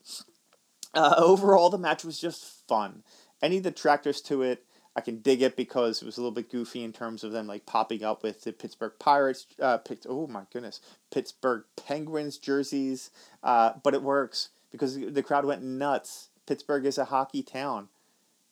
Uh, 0.93 1.15
overall, 1.17 1.71
the 1.71 1.77
match 1.77 2.05
was 2.05 2.19
just 2.19 2.67
fun 2.67 3.01
any 3.43 3.59
detractors 3.59 4.21
to 4.21 4.41
it, 4.41 4.65
I 4.95 5.01
can 5.01 5.19
dig 5.19 5.41
it 5.41 5.55
because 5.55 6.01
it 6.01 6.05
was 6.05 6.17
a 6.17 6.21
little 6.21 6.33
bit 6.33 6.51
goofy 6.51 6.83
in 6.83 6.93
terms 6.93 7.23
of 7.23 7.31
them 7.31 7.47
like 7.47 7.65
popping 7.65 8.03
up 8.03 8.23
with 8.23 8.43
the 8.43 8.53
Pittsburgh 8.53 8.93
Pirates. 8.99 9.47
Uh, 9.59 9.79
oh 10.07 10.27
my 10.27 10.43
goodness, 10.51 10.79
Pittsburgh 11.11 11.63
Penguins 11.75 12.37
jerseys. 12.37 13.11
Uh, 13.43 13.73
but 13.83 13.93
it 13.93 14.01
works 14.03 14.49
because 14.71 14.97
the 14.97 15.23
crowd 15.23 15.45
went 15.45 15.63
nuts. 15.63 16.29
Pittsburgh 16.45 16.85
is 16.85 16.97
a 16.97 17.05
hockey 17.05 17.43
town. 17.43 17.89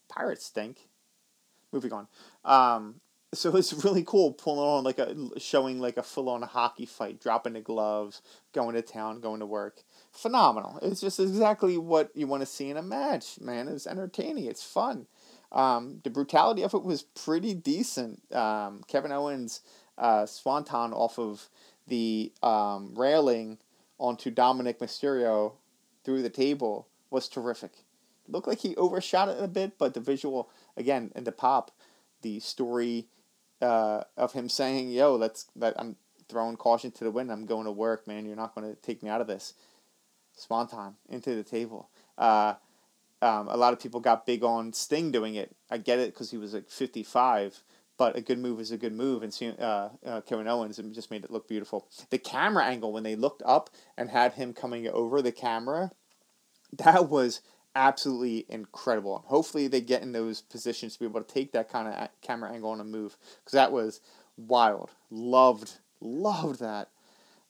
Pirates 0.09 0.45
stink. 0.45 0.87
Moving 1.71 1.93
on. 1.93 2.07
Um, 2.43 2.95
so 3.33 3.55
it's 3.55 3.73
really 3.85 4.03
cool 4.03 4.33
pulling 4.33 4.59
on 4.59 4.83
like 4.83 4.99
a 4.99 5.15
showing 5.39 5.79
like 5.79 5.97
a 5.97 6.03
full 6.03 6.29
on 6.29 6.41
hockey 6.41 6.85
fight, 6.85 7.19
dropping 7.21 7.53
the 7.53 7.61
gloves, 7.61 8.21
going 8.53 8.75
to 8.75 8.81
town, 8.81 9.21
going 9.21 9.39
to 9.39 9.45
work 9.45 9.83
phenomenal. 10.11 10.79
It's 10.81 11.01
just 11.01 11.19
exactly 11.19 11.77
what 11.77 12.11
you 12.13 12.27
want 12.27 12.41
to 12.41 12.45
see 12.45 12.69
in 12.69 12.77
a 12.77 12.81
match, 12.81 13.39
man. 13.39 13.67
It's 13.67 13.87
entertaining. 13.87 14.45
It's 14.45 14.63
fun. 14.63 15.07
Um, 15.51 16.01
the 16.03 16.09
brutality 16.09 16.63
of 16.63 16.73
it 16.73 16.83
was 16.83 17.03
pretty 17.03 17.53
decent. 17.53 18.21
Um, 18.33 18.83
Kevin 18.87 19.11
Owens 19.11 19.61
uh, 19.97 20.25
swanton 20.25 20.93
off 20.93 21.19
of 21.19 21.49
the 21.87 22.31
um, 22.41 22.93
railing 22.95 23.57
onto 23.97 24.31
Dominik 24.31 24.79
Mysterio 24.79 25.53
through 26.03 26.21
the 26.21 26.29
table 26.29 26.87
was 27.09 27.27
terrific. 27.27 27.71
Looked 28.27 28.47
like 28.47 28.59
he 28.59 28.75
overshot 28.75 29.29
it 29.29 29.43
a 29.43 29.47
bit, 29.47 29.77
but 29.77 29.93
the 29.93 29.99
visual 29.99 30.49
again 30.77 31.11
and 31.15 31.25
the 31.25 31.31
pop, 31.31 31.71
the 32.21 32.39
story 32.39 33.07
uh, 33.61 34.03
of 34.17 34.33
him 34.33 34.49
saying, 34.49 34.89
"Yo, 34.89 35.15
let's 35.15 35.47
that 35.55 35.75
I'm 35.79 35.95
throwing 36.29 36.57
caution 36.57 36.91
to 36.91 37.03
the 37.03 37.11
wind. 37.11 37.31
I'm 37.31 37.45
going 37.45 37.65
to 37.65 37.71
work, 37.71 38.07
man. 38.07 38.25
You're 38.25 38.35
not 38.35 38.55
going 38.55 38.69
to 38.69 38.79
take 38.81 39.03
me 39.03 39.09
out 39.09 39.21
of 39.21 39.27
this." 39.27 39.53
Swanton 40.35 40.95
into 41.09 41.35
the 41.35 41.43
table. 41.43 41.89
Uh, 42.17 42.55
um, 43.21 43.47
a 43.47 43.57
lot 43.57 43.73
of 43.73 43.79
people 43.79 43.99
got 43.99 44.25
big 44.25 44.43
on 44.43 44.73
Sting 44.73 45.11
doing 45.11 45.35
it. 45.35 45.55
I 45.69 45.77
get 45.77 45.99
it 45.99 46.13
because 46.13 46.31
he 46.31 46.37
was 46.37 46.53
like 46.53 46.69
55, 46.69 47.61
but 47.97 48.15
a 48.15 48.21
good 48.21 48.39
move 48.39 48.59
is 48.59 48.71
a 48.71 48.77
good 48.77 48.93
move, 48.93 49.21
and 49.21 49.55
uh, 49.59 49.89
uh, 50.03 50.21
Kevin 50.21 50.47
Owens 50.47 50.77
just 50.91 51.11
made 51.11 51.23
it 51.23 51.31
look 51.31 51.47
beautiful. 51.47 51.87
The 52.09 52.17
camera 52.17 52.65
angle 52.65 52.91
when 52.91 53.03
they 53.03 53.15
looked 53.15 53.43
up 53.45 53.69
and 53.97 54.09
had 54.09 54.33
him 54.33 54.53
coming 54.53 54.87
over 54.87 55.21
the 55.21 55.31
camera, 55.31 55.91
that 56.73 57.09
was 57.09 57.41
absolutely 57.75 58.45
incredible. 58.49 59.23
Hopefully, 59.27 59.67
they 59.67 59.81
get 59.81 60.01
in 60.01 60.11
those 60.11 60.41
positions 60.41 60.93
to 60.93 60.99
be 60.99 61.05
able 61.05 61.21
to 61.21 61.33
take 61.33 61.51
that 61.53 61.69
kind 61.69 61.87
of 61.87 62.09
camera 62.21 62.51
angle 62.51 62.71
on 62.71 62.79
a 62.79 62.85
move 62.85 63.17
because 63.39 63.53
that 63.53 63.71
was 63.71 64.01
wild. 64.37 64.91
Loved, 65.09 65.79
loved 65.99 66.59
that. 66.59 66.89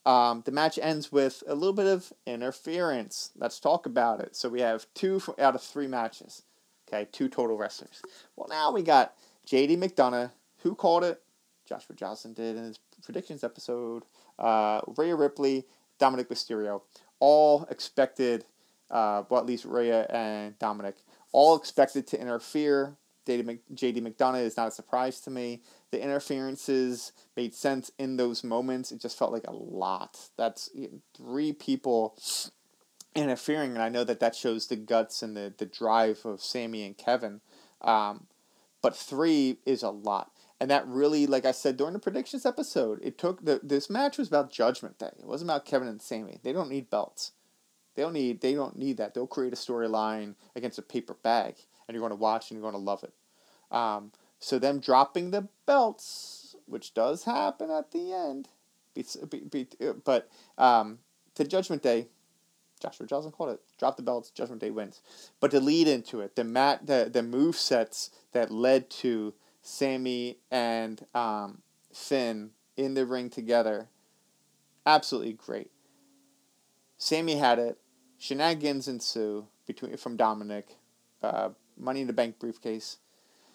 Um, 0.04 0.42
the 0.44 0.52
match 0.52 0.78
ends 0.82 1.12
with 1.12 1.44
a 1.46 1.54
little 1.54 1.72
bit 1.72 1.86
of 1.86 2.12
interference. 2.26 3.30
Let's 3.36 3.60
talk 3.60 3.86
about 3.86 4.20
it. 4.20 4.34
So 4.34 4.48
we 4.48 4.60
have 4.60 4.86
two 4.94 5.20
out 5.38 5.54
of 5.54 5.62
three 5.62 5.86
matches. 5.86 6.42
Okay, 6.88 7.08
two 7.12 7.28
total 7.28 7.56
wrestlers. 7.56 8.02
Well, 8.36 8.48
now 8.48 8.72
we 8.72 8.82
got 8.82 9.14
JD 9.46 9.78
McDonagh. 9.78 10.32
who 10.58 10.74
called 10.74 11.04
it. 11.04 11.22
Joshua 11.66 11.94
Johnson 11.96 12.32
did 12.32 12.56
in 12.56 12.64
his 12.64 12.78
predictions 13.02 13.44
episode. 13.44 14.04
Uh, 14.38 14.80
Rhea 14.96 15.14
Ripley, 15.14 15.64
Dominik 16.00 16.26
Mysterio, 16.26 16.82
all 17.20 17.66
expected. 17.70 18.44
Uh, 18.92 19.24
well, 19.28 19.40
at 19.40 19.46
least 19.46 19.64
Rhea 19.64 20.06
and 20.10 20.56
Dominik, 20.58 20.94
all 21.32 21.56
expected 21.56 22.06
to 22.08 22.20
interfere. 22.20 22.96
JD 23.26 24.02
McDonagh 24.02 24.42
is 24.42 24.56
not 24.56 24.68
a 24.68 24.72
surprise 24.72 25.20
to 25.20 25.30
me 25.30 25.62
the 25.92 26.02
interferences 26.02 27.12
made 27.36 27.54
sense 27.54 27.92
in 27.98 28.16
those 28.16 28.42
moments. 28.42 28.90
It 28.90 29.00
just 29.00 29.18
felt 29.18 29.30
like 29.30 29.46
a 29.46 29.52
lot. 29.52 30.30
That's 30.36 30.70
three 31.16 31.52
people 31.52 32.16
interfering, 33.14 33.72
and 33.72 33.82
I 33.82 33.90
know 33.90 34.02
that 34.02 34.18
that 34.20 34.34
shows 34.34 34.66
the 34.66 34.76
guts 34.76 35.22
and 35.22 35.36
the, 35.36 35.52
the 35.56 35.66
drive 35.66 36.20
of 36.24 36.42
Sami 36.42 36.84
and 36.84 36.96
Kevin. 36.96 37.42
Um, 37.82 38.26
but 38.80 38.96
three 38.96 39.58
is 39.66 39.82
a 39.82 39.90
lot. 39.90 40.32
And 40.58 40.70
that 40.70 40.86
really, 40.86 41.26
like 41.26 41.44
I 41.44 41.52
said 41.52 41.76
during 41.76 41.92
the 41.92 41.98
predictions 41.98 42.46
episode, 42.46 43.00
it 43.02 43.18
took 43.18 43.44
the 43.44 43.60
this 43.62 43.90
match 43.90 44.16
was 44.16 44.28
about 44.28 44.50
Judgment 44.50 44.98
Day. 44.98 45.10
It 45.18 45.26
wasn't 45.26 45.50
about 45.50 45.66
Kevin 45.66 45.88
and 45.88 46.00
Sami. 46.00 46.38
They 46.42 46.52
don't 46.52 46.70
need 46.70 46.88
belts. 46.88 47.32
They 47.94 48.02
don't 48.02 48.14
need 48.14 48.40
they 48.40 48.54
don't 48.54 48.78
need 48.78 48.96
that. 48.96 49.14
They'll 49.14 49.26
create 49.26 49.52
a 49.52 49.56
storyline 49.56 50.34
against 50.56 50.78
a 50.78 50.82
paper 50.82 51.16
bag, 51.22 51.56
and 51.86 51.94
you're 51.94 52.00
going 52.02 52.10
to 52.10 52.16
watch 52.16 52.50
and 52.50 52.58
you're 52.58 52.70
going 52.70 52.80
to 52.80 52.90
love 52.90 53.04
it. 53.04 53.12
Um, 53.74 54.12
so 54.38 54.58
them 54.58 54.80
dropping 54.80 55.30
the 55.30 55.48
belts, 55.66 56.56
which 56.66 56.94
does 56.94 57.24
happen 57.24 57.70
at 57.70 57.92
the 57.92 58.12
end, 58.12 58.48
but 60.04 60.28
um, 60.58 60.98
to 61.34 61.44
Judgment 61.44 61.82
Day, 61.82 62.08
Joshua 62.80 63.06
Johnson 63.06 63.30
called 63.30 63.50
it. 63.50 63.60
Drop 63.78 63.96
the 63.96 64.02
belts, 64.02 64.30
Judgment 64.30 64.60
Day 64.60 64.70
wins. 64.70 65.00
But 65.40 65.50
to 65.52 65.60
lead 65.60 65.86
into 65.86 66.20
it, 66.20 66.34
the 66.34 66.44
mat, 66.44 66.86
the 66.86 67.08
the 67.12 67.22
move 67.22 67.56
sets 67.56 68.10
that 68.32 68.50
led 68.50 68.90
to 68.90 69.34
Sami 69.62 70.38
and 70.50 71.06
um, 71.14 71.62
Finn 71.92 72.50
in 72.76 72.94
the 72.94 73.06
ring 73.06 73.30
together, 73.30 73.88
absolutely 74.84 75.34
great. 75.34 75.70
Sami 76.98 77.36
had 77.36 77.58
it. 77.58 77.78
Shenanigans 78.22 78.86
ensue 78.86 79.46
between 79.66 79.96
from 79.96 80.16
Dominik. 80.16 80.76
Uh, 81.20 81.48
Money 81.76 82.02
in 82.02 82.06
the 82.06 82.12
Bank 82.12 82.38
briefcase. 82.38 82.98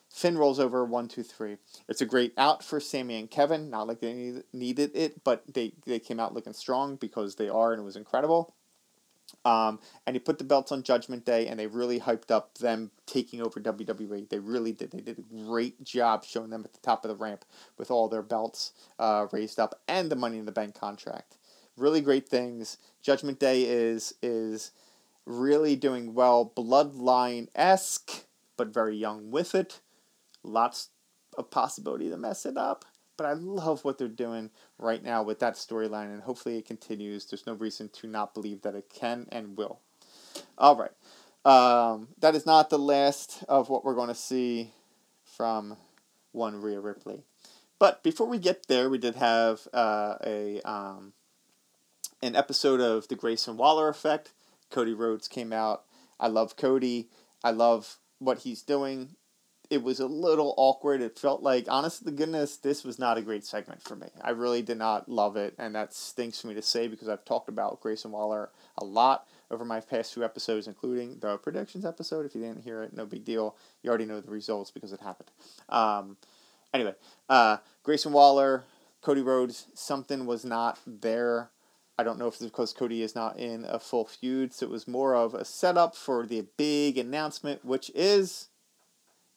Finn 0.10 0.38
rolls 0.38 0.60
over 0.60 0.84
one, 0.84 1.08
two, 1.08 1.24
three. 1.24 1.56
It's 1.88 2.02
a 2.02 2.06
great 2.06 2.34
out 2.38 2.66
for 2.66 2.82
Sami 2.82 3.18
and 3.18 3.32
Kevin. 3.32 3.70
Not 3.70 3.88
like 3.88 4.02
they 4.02 4.42
needed 4.52 4.92
it, 4.94 5.24
but 5.24 5.44
they, 5.54 5.72
they 5.86 6.00
came 6.00 6.20
out 6.20 6.34
looking 6.34 6.52
strong 6.52 6.98
because 6.98 7.36
they 7.36 7.48
are, 7.48 7.72
and 7.72 7.80
it 7.80 7.86
was 7.86 7.96
incredible. 7.96 8.56
Um, 9.46 9.80
and 10.06 10.18
he 10.18 10.20
put 10.20 10.38
the 10.38 10.44
belts 10.44 10.74
on 10.74 10.84
Judgment 10.84 11.24
Day, 11.24 11.48
and 11.48 11.58
they 11.58 11.68
really 11.68 12.02
hyped 12.02 12.30
up 12.30 12.58
them 12.58 12.92
taking 13.06 13.42
over 13.42 13.62
WWE. 13.62 14.28
They 14.28 14.40
really 14.40 14.74
did. 14.74 14.92
They 14.92 15.00
did 15.00 15.20
a 15.20 15.46
great 15.46 15.82
job 15.82 16.26
showing 16.26 16.50
them 16.50 16.66
at 16.66 16.74
the 16.74 16.82
top 16.82 17.06
of 17.06 17.10
the 17.10 17.16
ramp 17.16 17.46
with 17.78 17.90
all 17.90 18.10
their 18.10 18.22
belts 18.22 18.74
uh, 19.00 19.28
raised 19.32 19.60
up 19.60 19.80
and 19.88 20.10
the 20.10 20.18
Money 20.18 20.40
in 20.40 20.46
the 20.46 20.52
Bank 20.52 20.78
contract. 20.78 21.37
Really 21.78 22.02
great 22.02 22.28
things. 22.28 22.78
Judgment 23.02 23.40
Day 23.40 23.64
is 23.64 24.14
is 24.22 24.72
really 25.26 25.76
doing 25.76 26.14
well, 26.14 26.52
Bloodline 26.56 27.48
esque, 27.56 28.26
but 28.58 28.74
very 28.74 28.96
young 28.96 29.32
with 29.32 29.54
it 29.56 29.80
lots 30.48 30.90
of 31.38 31.52
possibility 31.52 32.10
to 32.10 32.18
mess 32.18 32.46
it 32.46 32.58
up. 32.58 32.86
But 33.18 33.26
I 33.26 33.34
love 33.34 33.84
what 33.84 33.98
they're 33.98 34.08
doing 34.08 34.52
right 34.78 35.04
now 35.04 35.24
with 35.24 35.40
that 35.40 35.56
storyline, 35.56 36.14
and 36.14 36.22
hopefully 36.22 36.58
it 36.58 36.68
continues. 36.68 37.26
There's 37.26 37.48
no 37.48 37.54
reason 37.54 37.90
to 37.94 38.08
not 38.08 38.34
believe 38.34 38.62
that 38.62 38.76
it 38.76 38.90
can 38.94 39.28
and 39.32 39.58
will. 39.58 39.80
All 40.58 40.76
right. 40.76 40.92
Um, 41.44 42.10
that 42.20 42.36
is 42.36 42.46
not 42.46 42.70
the 42.70 42.78
last 42.78 43.44
of 43.48 43.70
what 43.70 43.84
we're 43.84 43.96
going 43.96 44.10
to 44.10 44.16
see 44.16 44.72
from 45.24 45.78
one 46.32 46.62
Rhea 46.62 46.80
Ripley. 46.80 47.24
But 47.80 48.04
before 48.04 48.28
we 48.28 48.38
get 48.38 48.68
there, 48.68 48.90
we 48.90 48.98
did 48.98 49.16
have 49.16 49.68
uh, 49.74 50.16
a 50.24 50.62
um, 50.62 51.14
an 52.22 52.36
episode 52.36 52.80
of 52.80 53.08
the 53.08 53.16
Grayson 53.16 53.58
Waller 53.58 53.90
Effect. 53.90 54.32
Cody 54.70 54.94
Rhodes 54.94 55.28
came 55.28 55.54
out. 55.54 55.84
I 56.20 56.28
love 56.28 56.56
Cody. 56.56 57.10
I 57.44 57.52
love 57.52 57.98
what 58.20 58.40
he's 58.40 58.62
doing 58.62 59.16
it 59.70 59.84
was 59.84 60.00
a 60.00 60.08
little 60.08 60.54
awkward. 60.58 61.02
It 61.02 61.20
felt 61.20 61.42
like, 61.42 61.66
honest 61.70 62.06
to 62.06 62.12
goodness, 62.12 62.58
this 62.58 62.84
was 62.84 62.98
not 62.98 63.18
a 63.18 63.22
great 63.22 63.46
segment 63.46 63.82
for 63.82 63.96
me. 63.96 64.08
I 64.22 64.30
really 64.32 64.62
did 64.62 64.78
not 64.78 65.10
love 65.10 65.36
it, 65.36 65.56
and 65.58 65.76
that 65.76 65.94
stinks 65.94 66.40
for 66.40 66.48
me 66.48 66.54
to 66.56 66.62
say 66.62 66.88
because 66.88 67.10
I've 67.10 67.26
talked 67.26 67.50
about 67.50 67.82
Grayson 67.82 68.12
Waller 68.12 68.50
a 68.78 68.86
lot 68.86 69.28
over 69.52 69.66
my 69.66 69.80
past 69.80 70.14
few 70.14 70.24
episodes, 70.24 70.68
including 70.68 71.20
the 71.20 71.38
predictions 71.38 71.86
episode. 71.86 72.26
If 72.26 72.36
you 72.36 72.42
didn't 72.42 72.64
hear 72.64 72.84
it, 72.84 72.94
no 72.94 73.06
big 73.06 73.26
deal. 73.26 73.56
You 73.84 73.90
already 73.90 74.06
know 74.06 74.22
the 74.22 74.32
results 74.32 74.72
because 74.72 74.94
it 74.94 75.02
happened. 75.02 75.32
Um, 75.70 76.18
anyway, 76.74 76.96
uh, 77.30 77.58
Grayson 77.84 78.14
Waller, 78.14 78.64
Cody 79.02 79.22
Rhodes, 79.22 79.68
something 79.74 80.26
was 80.26 80.46
not 80.46 80.80
there. 80.86 81.50
I 81.98 82.04
don't 82.04 82.20
know 82.20 82.28
if 82.28 82.36
it's 82.36 82.44
because 82.44 82.74
Cody 82.74 83.02
is 83.02 83.16
not 83.16 83.40
in 83.40 83.66
a 83.66 83.80
full 83.80 84.06
feud, 84.06 84.54
so 84.54 84.68
it 84.68 84.70
was 84.70 84.88
more 84.88 85.16
of 85.16 85.34
a 85.34 85.44
setup 85.44 85.96
for 85.96 86.26
the 86.28 86.46
big 86.56 86.98
announcement, 86.98 87.66
which 87.66 87.90
is 87.96 88.50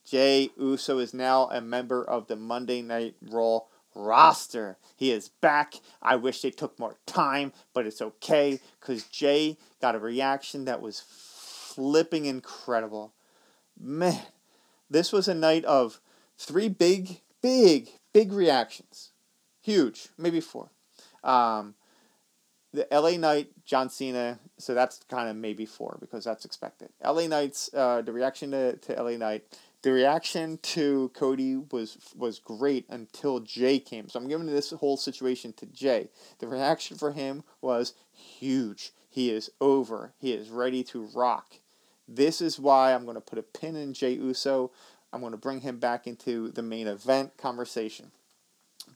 Jey 0.05 0.51
Uso 0.59 0.99
is 0.99 1.15
now 1.15 1.49
a 1.51 1.61
member 1.61 2.05
of 2.05 2.27
the 2.27 2.37
Monday 2.37 2.83
Night 2.83 3.15
Raw 3.23 3.61
roster. 3.95 4.77
He 4.97 5.11
is 5.11 5.29
back. 5.29 5.75
I 6.03 6.17
wish 6.17 6.43
they 6.43 6.51
took 6.51 6.79
more 6.79 6.97
time, 7.07 7.53
but 7.73 7.87
it's 7.87 8.03
okay 8.03 8.61
because 8.79 9.05
Jey 9.05 9.57
got 9.81 9.95
a 9.95 9.99
reaction 9.99 10.67
that 10.67 10.83
was 10.83 11.03
flipping 11.09 12.27
incredible. 12.27 13.13
Man, 13.79 14.21
This 14.91 15.13
was 15.13 15.29
a 15.29 15.35
night 15.35 15.65
of 15.65 16.01
three 16.37 16.69
big, 16.69 17.21
big, 17.41 17.89
big 18.13 18.33
reactions. 18.33 19.13
Huge, 19.63 20.09
maybe 20.19 20.41
four. 20.41 20.71
Um, 21.23 21.75
the 22.73 22.87
LA 22.91 23.13
Knight, 23.13 23.51
John 23.65 23.91
Cena, 23.91 24.39
so 24.59 24.75
that's 24.75 25.01
kind 25.09 25.29
of 25.29 25.37
maybe 25.37 25.67
four 25.67 25.99
because 26.01 26.25
that's 26.25 26.45
expected. 26.45 26.91
LA 27.05 27.27
Knight's, 27.27 27.71
uh, 27.75 28.03
the 28.03 28.13
reaction 28.13 28.53
to, 28.53 28.77
to 28.77 29.03
LA 29.03 29.17
Knight, 29.17 29.45
the 29.83 29.93
reaction 29.93 30.59
to 30.59 31.11
Cody 31.15 31.57
was 31.57 31.97
was 32.15 32.39
great 32.39 32.85
until 32.91 33.41
Jey 33.41 33.79
came. 33.79 34.09
So 34.09 34.21
I'm 34.21 34.29
giving 34.29 34.47
this 34.47 34.71
whole 34.71 34.99
situation 34.99 35.55
to 35.55 35.67
Jey. 35.67 36.11
The 36.39 36.49
reaction 36.49 36.99
for 36.99 37.13
him 37.13 37.45
was 37.63 37.95
huge. 38.13 38.93
He 39.09 39.31
is 39.31 39.51
over. 39.61 40.13
He 40.19 40.33
is 40.33 40.51
ready 40.51 40.85
to 40.85 41.09
rock. 41.15 41.55
This 42.07 42.41
is 42.41 42.61
why 42.61 42.93
I'm 42.93 43.05
going 43.05 43.15
to 43.15 43.21
put 43.21 43.39
a 43.39 43.43
pin 43.43 43.75
in 43.75 43.95
Jey 43.95 44.13
Uso. 44.13 44.71
I'm 45.13 45.21
going 45.21 45.33
to 45.33 45.39
bring 45.39 45.61
him 45.61 45.79
back 45.79 46.07
into 46.07 46.51
the 46.51 46.63
main 46.63 46.87
event 46.87 47.37
conversation. 47.37 48.13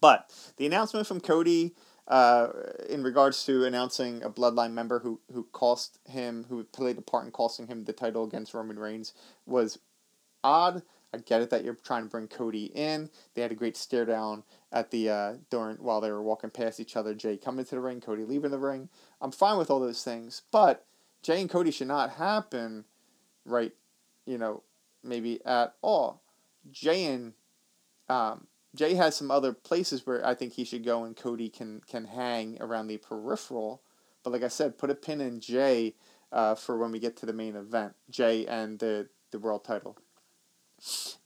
But 0.00 0.30
the 0.56 0.66
announcement 0.66 1.06
from 1.06 1.20
Cody 1.20 1.74
uh, 2.08 2.48
in 2.88 3.02
regards 3.02 3.44
to 3.46 3.64
announcing 3.64 4.22
a 4.22 4.30
Bloodline 4.30 4.72
member 4.72 4.98
who, 4.98 5.20
who 5.32 5.44
cost 5.52 5.98
him, 6.08 6.46
who 6.48 6.64
played 6.64 6.98
a 6.98 7.02
part 7.02 7.24
in 7.24 7.30
costing 7.30 7.66
him 7.66 7.84
the 7.84 7.92
title 7.92 8.24
against 8.24 8.54
Roman 8.54 8.78
Reigns, 8.78 9.14
was 9.46 9.78
odd. 10.42 10.82
I 11.12 11.18
get 11.18 11.42
it 11.42 11.50
that 11.50 11.64
you're 11.64 11.74
trying 11.74 12.02
to 12.02 12.08
bring 12.08 12.26
Cody 12.26 12.66
in. 12.74 13.08
They 13.34 13.42
had 13.42 13.52
a 13.52 13.56
great 13.56 13.76
stare 13.76 14.04
down 14.04 14.42
at 14.72 14.90
the 14.90 15.08
uh, 15.08 15.34
during 15.48 15.76
while 15.76 16.00
they 16.00 16.10
were 16.10 16.22
walking 16.22 16.50
past 16.50 16.80
each 16.80 16.96
other. 16.96 17.14
Jey 17.14 17.36
coming 17.36 17.64
to 17.64 17.70
the 17.70 17.80
ring, 17.80 18.00
Cody 18.00 18.24
leaving 18.24 18.50
the 18.50 18.58
ring. 18.58 18.88
I'm 19.20 19.30
fine 19.30 19.56
with 19.56 19.70
all 19.70 19.80
those 19.80 20.02
things, 20.02 20.42
but 20.50 20.84
Jey 21.22 21.40
and 21.40 21.48
Cody 21.48 21.70
should 21.70 21.88
not 21.88 22.10
happen 22.10 22.84
right, 23.46 23.72
you 24.26 24.38
know, 24.38 24.62
maybe 25.02 25.40
at 25.46 25.74
all. 25.82 26.20
Jey 26.70 27.04
and 27.06 27.32
um, 28.08 28.48
Jey 28.74 28.94
has 28.94 29.16
some 29.16 29.30
other 29.30 29.52
places 29.52 30.06
where 30.06 30.26
I 30.26 30.34
think 30.34 30.54
he 30.54 30.64
should 30.64 30.84
go 30.84 31.04
and 31.04 31.16
Cody 31.16 31.48
can 31.48 31.80
can 31.88 32.06
hang 32.06 32.58
around 32.60 32.88
the 32.88 32.98
peripheral. 32.98 33.82
But 34.22 34.32
like 34.32 34.42
I 34.42 34.48
said, 34.48 34.78
put 34.78 34.90
a 34.90 34.94
pin 34.94 35.20
in 35.20 35.40
Jey 35.40 35.94
uh, 36.32 36.54
for 36.54 36.76
when 36.78 36.90
we 36.90 36.98
get 36.98 37.16
to 37.18 37.26
the 37.26 37.32
main 37.32 37.56
event. 37.56 37.94
Jey 38.10 38.46
and 38.46 38.78
the 38.78 39.08
the 39.30 39.38
world 39.38 39.64
title. 39.64 39.96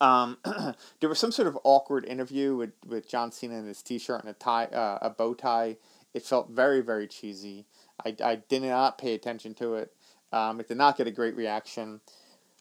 Um, 0.00 0.38
there 1.00 1.08
was 1.08 1.18
some 1.18 1.32
sort 1.32 1.48
of 1.48 1.58
awkward 1.64 2.04
interview 2.04 2.56
with, 2.56 2.72
with 2.86 3.08
John 3.08 3.32
Cena 3.32 3.56
in 3.56 3.66
his 3.66 3.82
t-shirt 3.82 4.20
and 4.20 4.30
a 4.30 4.34
tie, 4.34 4.66
uh, 4.66 4.98
a 5.02 5.10
bow 5.10 5.34
tie. 5.34 5.76
It 6.14 6.22
felt 6.22 6.50
very, 6.50 6.80
very 6.80 7.06
cheesy. 7.06 7.66
I, 8.04 8.14
I 8.24 8.36
did 8.36 8.62
not 8.62 8.98
pay 8.98 9.14
attention 9.14 9.54
to 9.54 9.74
it. 9.74 9.92
Um, 10.32 10.60
it 10.60 10.68
did 10.68 10.76
not 10.76 10.96
get 10.96 11.06
a 11.06 11.10
great 11.10 11.36
reaction. 11.36 12.00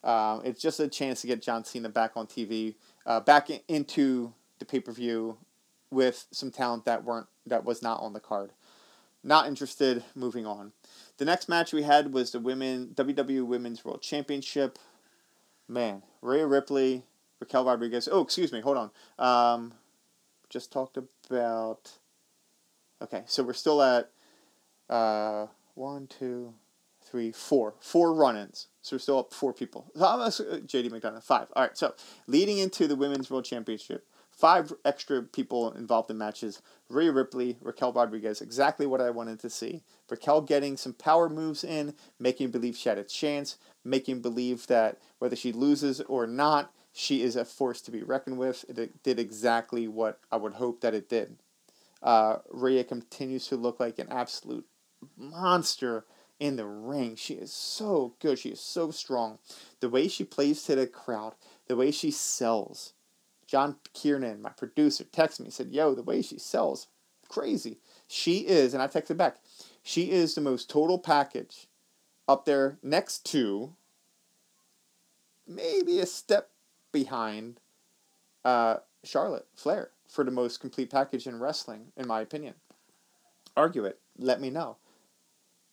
Um, 0.03 0.41
it's 0.43 0.61
just 0.61 0.79
a 0.79 0.87
chance 0.87 1.21
to 1.21 1.27
get 1.27 1.41
John 1.41 1.63
Cena 1.63 1.89
back 1.89 2.11
on 2.15 2.27
TV, 2.27 2.75
uh, 3.05 3.19
back 3.19 3.49
in, 3.49 3.59
into 3.67 4.33
the 4.59 4.65
pay 4.65 4.79
per 4.79 4.91
view 4.91 5.37
with 5.91 6.27
some 6.31 6.51
talent 6.51 6.85
that 6.85 7.03
weren't 7.03 7.27
that 7.45 7.63
was 7.63 7.81
not 7.81 8.01
on 8.01 8.13
the 8.13 8.19
card. 8.19 8.51
Not 9.23 9.47
interested. 9.47 10.03
Moving 10.15 10.45
on. 10.45 10.73
The 11.17 11.25
next 11.25 11.49
match 11.49 11.73
we 11.73 11.83
had 11.83 12.13
was 12.13 12.31
the 12.31 12.39
women 12.39 12.91
WWE 12.95 13.45
Women's 13.45 13.83
World 13.83 14.01
Championship. 14.01 14.77
Man, 15.67 16.03
Rhea 16.21 16.45
Ripley, 16.45 17.03
Raquel 17.39 17.65
Rodriguez. 17.65 18.07
Oh, 18.09 18.21
excuse 18.21 18.53
me. 18.53 18.61
Hold 18.61 18.77
on. 18.77 18.91
Um, 19.19 19.73
just 20.49 20.71
talked 20.71 20.97
about. 20.97 21.91
Okay, 23.01 23.23
so 23.27 23.43
we're 23.43 23.53
still 23.53 23.81
at 23.81 24.09
uh, 24.89 25.47
one, 25.75 26.07
two, 26.07 26.53
three, 27.03 27.31
four. 27.31 27.75
Four 27.79 28.13
run-ins. 28.13 28.67
So 28.81 28.95
we're 28.95 28.99
still 28.99 29.19
up 29.19 29.33
four 29.33 29.53
people. 29.53 29.91
JD 29.95 30.89
McDonagh, 30.89 31.23
five. 31.23 31.47
All 31.55 31.63
right, 31.63 31.77
so 31.77 31.93
leading 32.27 32.57
into 32.57 32.87
the 32.87 32.95
Women's 32.95 33.29
World 33.29 33.45
Championship, 33.45 34.07
five 34.37 34.71
extra 34.85 35.23
people 35.23 35.71
involved 35.73 36.11
in 36.11 36.17
matches. 36.17 36.61
Rhea 36.89 37.11
Ripley, 37.11 37.57
Raquel 37.61 37.91
Rodriguez, 37.91 38.39
exactly 38.39 38.85
what 38.85 39.01
I 39.01 39.09
wanted 39.09 39.39
to 39.39 39.49
see. 39.49 39.81
Raquel 40.09 40.41
getting 40.41 40.77
some 40.77 40.93
power 40.93 41.27
moves 41.27 41.63
in, 41.63 41.95
making 42.19 42.51
believe 42.51 42.77
she 42.77 42.89
had 42.89 42.99
a 42.99 43.03
chance, 43.03 43.57
making 43.83 44.21
believe 44.21 44.67
that 44.67 44.99
whether 45.19 45.35
she 45.35 45.51
loses 45.51 46.01
or 46.01 46.27
not, 46.27 46.71
she 46.93 47.21
is 47.21 47.35
a 47.35 47.45
force 47.45 47.81
to 47.81 47.91
be 47.91 48.03
reckoned 48.03 48.37
with. 48.37 48.63
It 48.69 49.03
did 49.03 49.19
exactly 49.19 49.87
what 49.87 50.19
I 50.31 50.37
would 50.37 50.53
hope 50.53 50.81
that 50.81 50.93
it 50.93 51.09
did. 51.09 51.37
Uh, 52.01 52.37
Rhea 52.49 52.83
continues 52.83 53.47
to 53.47 53.55
look 53.55 53.79
like 53.79 53.97
an 53.97 54.07
absolute 54.11 54.65
monster 55.17 56.05
in 56.39 56.55
the 56.55 56.65
ring. 56.65 57.15
She 57.15 57.33
is 57.33 57.51
so 57.51 58.13
good. 58.19 58.37
She 58.39 58.49
is 58.49 58.59
so 58.59 58.91
strong. 58.91 59.39
The 59.79 59.89
way 59.89 60.07
she 60.07 60.23
plays 60.23 60.63
to 60.63 60.75
the 60.75 60.87
crowd, 60.87 61.33
the 61.67 61.75
way 61.75 61.91
she 61.91 62.11
sells. 62.11 62.93
John 63.47 63.77
Kiernan, 63.93 64.41
my 64.41 64.49
producer, 64.49 65.05
texted 65.05 65.41
me, 65.41 65.49
said, 65.49 65.71
Yo, 65.71 65.95
the 65.95 66.03
way 66.03 66.21
she 66.21 66.37
sells, 66.37 66.87
crazy. 67.29 67.77
She 68.07 68.39
is, 68.39 68.73
and 68.73 68.83
I 68.83 68.87
texted 68.87 69.17
back, 69.17 69.37
she 69.81 70.11
is 70.11 70.35
the 70.35 70.41
most 70.41 70.69
total 70.69 70.99
package 70.99 71.67
up 72.27 72.45
there 72.45 72.77
next 72.83 73.25
to 73.31 73.73
maybe 75.47 75.99
a 75.99 76.05
step 76.05 76.49
behind 76.91 77.59
uh, 78.43 78.77
Charlotte 79.03 79.47
Flair 79.55 79.91
for 80.07 80.23
the 80.23 80.31
most 80.31 80.59
complete 80.59 80.89
package 80.89 81.25
in 81.25 81.39
wrestling, 81.39 81.93
in 81.95 82.07
my 82.07 82.21
opinion. 82.21 82.55
Argue 83.55 83.85
it. 83.85 83.99
Let 84.17 84.41
me 84.41 84.49
know. 84.49 84.77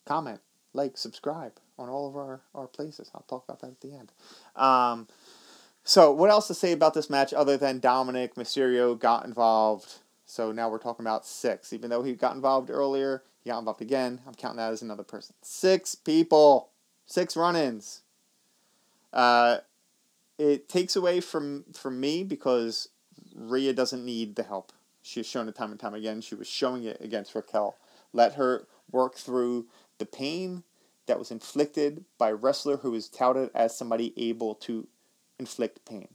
Comment 0.05 0.39
like, 0.75 0.97
subscribe 0.97 1.53
on 1.79 1.89
all 1.89 2.07
of 2.07 2.15
our, 2.15 2.41
our 2.53 2.67
places. 2.67 3.09
I'll 3.15 3.25
talk 3.27 3.45
about 3.45 3.61
that 3.61 3.71
at 3.71 3.81
the 3.81 3.93
end. 3.93 4.11
Um, 4.55 5.07
so, 5.87 6.11
what 6.11 6.31
else 6.31 6.47
to 6.47 6.55
say 6.55 6.71
about 6.71 6.95
this 6.95 7.11
match 7.11 7.31
other 7.31 7.57
than 7.57 7.79
Dominik 7.79 8.33
Mysterio 8.33 8.97
got 8.97 9.23
involved? 9.23 9.99
So 10.25 10.51
now 10.51 10.67
we're 10.67 10.79
talking 10.79 11.05
about 11.05 11.27
six. 11.27 11.71
Even 11.71 11.91
though 11.91 12.01
he 12.01 12.13
got 12.13 12.35
involved 12.35 12.71
earlier, 12.71 13.21
he 13.43 13.51
got 13.51 13.59
involved 13.59 13.83
again. 13.83 14.19
I'm 14.25 14.33
counting 14.33 14.57
that 14.57 14.73
as 14.73 14.81
another 14.81 15.03
person. 15.03 15.35
Six 15.43 15.93
people, 15.93 16.71
six 17.05 17.37
run-ins. 17.37 18.01
Uh, 19.13 19.59
it 20.39 20.67
takes 20.67 20.95
away 20.95 21.21
from 21.21 21.65
from 21.73 21.99
me 21.99 22.23
because 22.23 22.89
Rhea 23.35 23.71
doesn't 23.71 24.03
need 24.03 24.35
the 24.35 24.43
help. 24.43 24.73
She's 25.03 25.27
shown 25.27 25.47
it 25.47 25.55
time 25.55 25.69
and 25.69 25.79
time 25.79 25.93
again. 25.93 26.19
She 26.19 26.33
was 26.33 26.47
showing 26.47 26.83
it 26.83 26.97
against 26.99 27.35
Raquel. 27.35 27.77
Let 28.11 28.33
her 28.33 28.67
work 28.91 29.15
through 29.15 29.67
the 29.99 30.05
pain 30.07 30.63
that 31.05 31.19
was 31.19 31.29
inflicted 31.29 32.03
by 32.17 32.29
a 32.31 32.35
wrestler 32.35 32.77
who 32.77 32.95
is 32.95 33.07
touted 33.07 33.51
as 33.53 33.77
somebody 33.77 34.13
able 34.17 34.55
to 34.55 34.87
inflict 35.39 35.85
pain. 35.85 36.09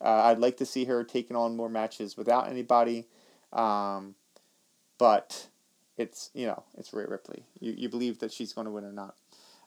Uh, 0.00 0.22
I'd 0.24 0.38
like 0.38 0.56
to 0.58 0.66
see 0.66 0.84
her 0.84 1.02
taking 1.04 1.36
on 1.36 1.56
more 1.56 1.68
matches 1.68 2.16
without 2.16 2.48
anybody, 2.48 3.08
um, 3.52 4.14
but 4.98 5.48
it's 5.96 6.30
you 6.34 6.46
know 6.46 6.62
it's 6.76 6.92
Rhea 6.92 7.08
Ripley. 7.08 7.44
You 7.58 7.74
you 7.76 7.88
believe 7.88 8.20
that 8.20 8.32
she's 8.32 8.52
going 8.52 8.66
to 8.66 8.70
win 8.70 8.84
or 8.84 8.92
not. 8.92 9.16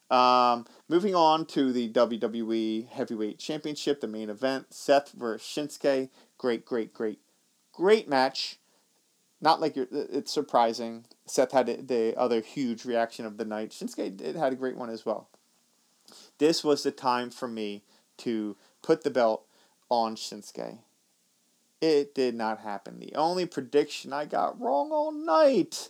Um, 0.09 0.65
moving 0.87 1.15
on 1.15 1.45
to 1.47 1.71
the 1.71 1.91
WWE 1.91 2.87
Heavyweight 2.89 3.39
Championship, 3.39 3.99
the 3.99 4.07
main 4.07 4.29
event: 4.29 4.73
Seth 4.73 5.11
versus 5.11 5.45
Shinsuke. 5.45 6.09
Great, 6.37 6.65
great, 6.65 6.93
great, 6.93 7.19
great 7.73 8.07
match 8.07 8.57
not 9.41 9.59
like 9.59 9.75
it's 9.75 10.31
surprising. 10.31 11.05
Seth 11.25 11.51
had 11.51 11.87
the 11.87 12.13
other 12.15 12.41
huge 12.41 12.85
reaction 12.85 13.25
of 13.25 13.37
the 13.37 13.45
night. 13.45 13.71
Shinsuke 13.71 14.17
did, 14.17 14.35
had 14.35 14.53
a 14.53 14.55
great 14.55 14.77
one 14.77 14.91
as 14.91 15.05
well. 15.05 15.29
This 16.37 16.63
was 16.63 16.83
the 16.83 16.91
time 16.91 17.31
for 17.31 17.47
me 17.47 17.83
to 18.23 18.55
put 18.81 19.03
the 19.03 19.09
belt 19.09 19.45
on 19.89 20.15
Shinsuke. 20.15 20.79
It 21.81 22.13
did 22.13 22.35
not 22.35 22.59
happen. 22.59 22.99
The 22.99 23.15
only 23.15 23.45
prediction 23.45 24.13
I 24.13 24.25
got 24.25 24.59
wrong 24.59 24.91
all 24.91 25.11
night 25.11 25.89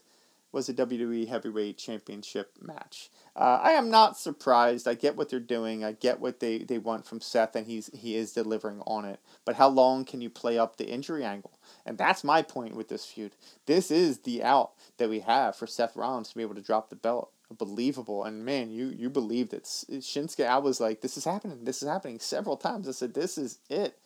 was 0.52 0.68
a 0.68 0.74
WWE 0.74 1.28
Heavyweight 1.28 1.78
Championship 1.78 2.58
match. 2.62 3.10
Uh, 3.36 3.60
I 3.62 3.72
am 3.72 3.90
not 3.90 4.18
surprised. 4.18 4.88
I 4.88 4.96
get 4.96 5.16
what 5.16 5.30
they're 5.30 5.40
doing. 5.40 5.84
I 5.84 5.94
get 5.94 6.20
what 6.20 6.40
they, 6.40 6.60
they 6.60 6.78
want 6.78 7.06
from 7.06 7.22
Seth, 7.22 7.56
and 7.56 7.66
he's 7.66 7.90
he 7.94 8.16
is 8.16 8.34
delivering 8.34 8.82
on 8.86 9.06
it. 9.06 9.20
But 9.46 9.56
how 9.56 9.70
long 9.70 10.04
can 10.04 10.20
you 10.22 10.30
play 10.30 10.58
up 10.58 10.76
the 10.76 10.90
injury 10.90 11.24
angle? 11.24 11.58
And 11.86 11.98
that's 11.98 12.24
my 12.24 12.42
point 12.42 12.76
with 12.76 12.90
this 12.90 13.06
feud. 13.06 13.36
This 13.66 13.92
is 13.92 14.20
the 14.20 14.44
out 14.44 14.72
that 14.98 15.10
we 15.10 15.20
have 15.22 15.56
for 15.56 15.68
Seth 15.68 15.96
Rollins 15.96 16.30
to 16.30 16.36
be 16.36 16.42
able 16.42 16.56
to 16.56 16.62
drop 16.62 16.90
the 16.90 16.96
belt. 16.96 17.32
Believable, 17.58 18.24
and 18.24 18.46
man, 18.46 18.72
you 18.72 18.88
you 18.88 19.10
believed 19.10 19.54
it. 19.54 19.64
Shinsuke, 19.64 20.48
I 20.48 20.58
was 20.58 20.80
like, 20.80 21.02
this 21.02 21.18
is 21.18 21.26
happening. 21.26 21.66
This 21.66 21.84
is 21.84 21.90
happening 21.90 22.20
several 22.20 22.58
times. 22.58 22.88
I 22.88 22.92
said, 22.92 23.14
this 23.14 23.38
is 23.38 23.60
it. 23.70 23.98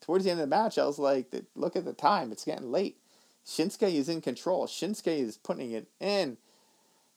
Towards 0.00 0.24
the 0.24 0.30
end 0.30 0.40
of 0.40 0.48
the 0.48 0.56
match, 0.56 0.78
I 0.78 0.86
was 0.86 0.98
like, 0.98 1.34
look 1.54 1.76
at 1.76 1.84
the 1.84 1.92
time. 1.92 2.32
It's 2.32 2.44
getting 2.44 2.70
late. 2.70 2.98
Shinsuke 3.46 3.92
is 3.92 4.08
in 4.08 4.20
control. 4.20 4.66
Shinsuke 4.66 5.18
is 5.18 5.36
putting 5.36 5.72
it 5.72 5.88
in. 6.00 6.38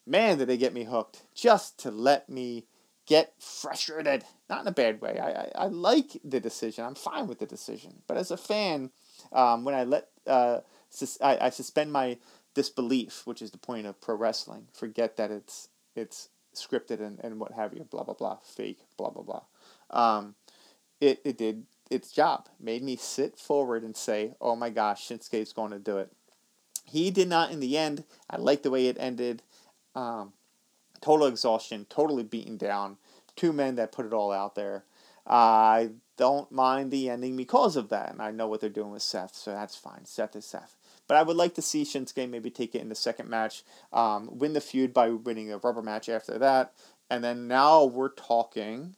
Man, 0.06 0.38
did 0.38 0.48
they 0.50 0.58
get 0.58 0.74
me 0.74 0.86
hooked 0.86 1.24
just 1.34 1.80
to 1.80 1.92
let 1.92 2.30
me 2.30 2.66
get 3.10 3.34
frustrated. 3.40 4.24
Not 4.50 4.62
in 4.62 4.68
a 4.68 4.72
bad 4.72 5.02
way. 5.02 5.20
I, 5.20 5.30
I, 5.30 5.52
I 5.56 5.68
like 5.68 6.20
the 6.24 6.40
decision. 6.40 6.86
I'm 6.86 6.96
fine 6.96 7.28
with 7.28 7.40
the 7.40 7.48
decision. 7.48 8.04
But 8.08 8.18
as 8.18 8.30
a 8.32 8.38
fan, 8.38 8.92
um, 9.34 9.66
when 9.66 9.74
I 9.74 9.84
let 9.84 10.10
uh, 10.28 10.60
sus- 10.90 11.20
I, 11.20 11.38
I 11.42 11.50
suspend 11.50 11.92
my 11.92 12.20
disbelief, 12.54 13.24
which 13.26 13.42
is 13.42 13.52
the 13.52 13.58
point 13.58 13.88
of 13.88 14.00
pro 14.00 14.16
wrestling, 14.16 14.68
forget 14.74 15.18
that 15.18 15.32
it's 15.32 15.69
it's 15.96 16.30
scripted 16.56 17.02
and, 17.02 17.20
and 17.24 17.40
what 17.40 17.54
have 17.54 17.74
you, 17.74 17.86
blah 17.90 18.04
blah 18.04 18.14
blah, 18.14 18.38
fake, 18.44 18.80
blah 18.98 19.10
blah 19.10 19.24
blah. 19.24 19.44
Um, 19.90 20.36
it 21.00 21.22
it 21.24 21.38
did 21.38 21.66
its 21.90 22.12
job. 22.12 22.48
Made 22.60 22.84
me 22.84 22.96
sit 22.96 23.38
forward 23.38 23.84
and 23.84 23.96
say, 23.96 24.34
"Oh 24.40 24.56
my 24.56 24.70
gosh, 24.70 25.08
Shinsuke's 25.08 25.54
going 25.54 25.72
to 25.72 25.80
do 25.80 25.98
it." 25.98 26.12
He 26.86 27.12
did 27.12 27.28
not 27.28 27.52
in 27.52 27.60
the 27.60 27.78
end. 27.78 28.04
I 28.30 28.38
like 28.38 28.64
the 28.64 28.72
way 28.72 28.88
it 28.88 28.98
ended. 29.00 29.44
Um, 29.96 30.34
total 31.02 31.28
exhaustion, 31.28 31.86
totally 31.90 32.24
beaten 32.24 32.58
down. 32.58 32.98
Two 33.36 33.54
men 33.54 33.76
that 33.76 33.92
put 33.92 34.06
it 34.06 34.14
all 34.14 34.32
out 34.32 34.56
there. 34.56 34.84
I 35.26 35.92
don't 36.18 36.52
mind 36.52 36.92
the 36.92 37.10
ending 37.10 37.38
because 37.38 37.76
of 37.76 37.90
that, 37.90 38.12
and 38.12 38.22
I 38.22 38.32
know 38.32 38.48
what 38.48 38.62
they're 38.62 38.70
doing 38.70 38.92
with 38.92 39.04
Seth, 39.04 39.36
so 39.36 39.52
that's 39.52 39.76
fine. 39.76 40.06
Seth 40.06 40.36
is 40.36 40.46
Seth. 40.46 40.76
But 41.10 41.18
I 41.18 41.24
would 41.24 41.36
like 41.36 41.56
to 41.56 41.62
see 41.64 41.84
Shinsuke 41.84 42.30
maybe 42.30 42.52
take 42.52 42.76
it 42.76 42.82
in 42.82 42.90
the 42.90 42.96
second 42.96 43.30
match, 43.30 43.64
um, 43.92 44.30
win 44.32 44.54
the 44.54 44.62
feud 44.62 44.94
by 44.94 45.10
winning 45.10 45.52
a 45.52 45.58
rubber 45.58 45.82
match 45.82 46.08
after 46.08 46.38
that, 46.38 46.72
and 47.10 47.24
then 47.24 47.48
now 47.48 47.84
we're 47.84 48.10
talking 48.14 48.96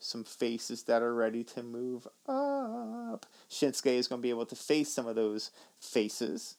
some 0.00 0.24
faces 0.24 0.82
that 0.84 1.02
are 1.02 1.14
ready 1.14 1.44
to 1.44 1.62
move 1.62 2.08
up. 2.26 3.26
Shinsuke 3.48 3.96
is 3.96 4.08
going 4.08 4.20
to 4.20 4.22
be 4.22 4.30
able 4.30 4.46
to 4.46 4.56
face 4.56 4.92
some 4.92 5.06
of 5.06 5.14
those 5.14 5.52
faces 5.78 6.56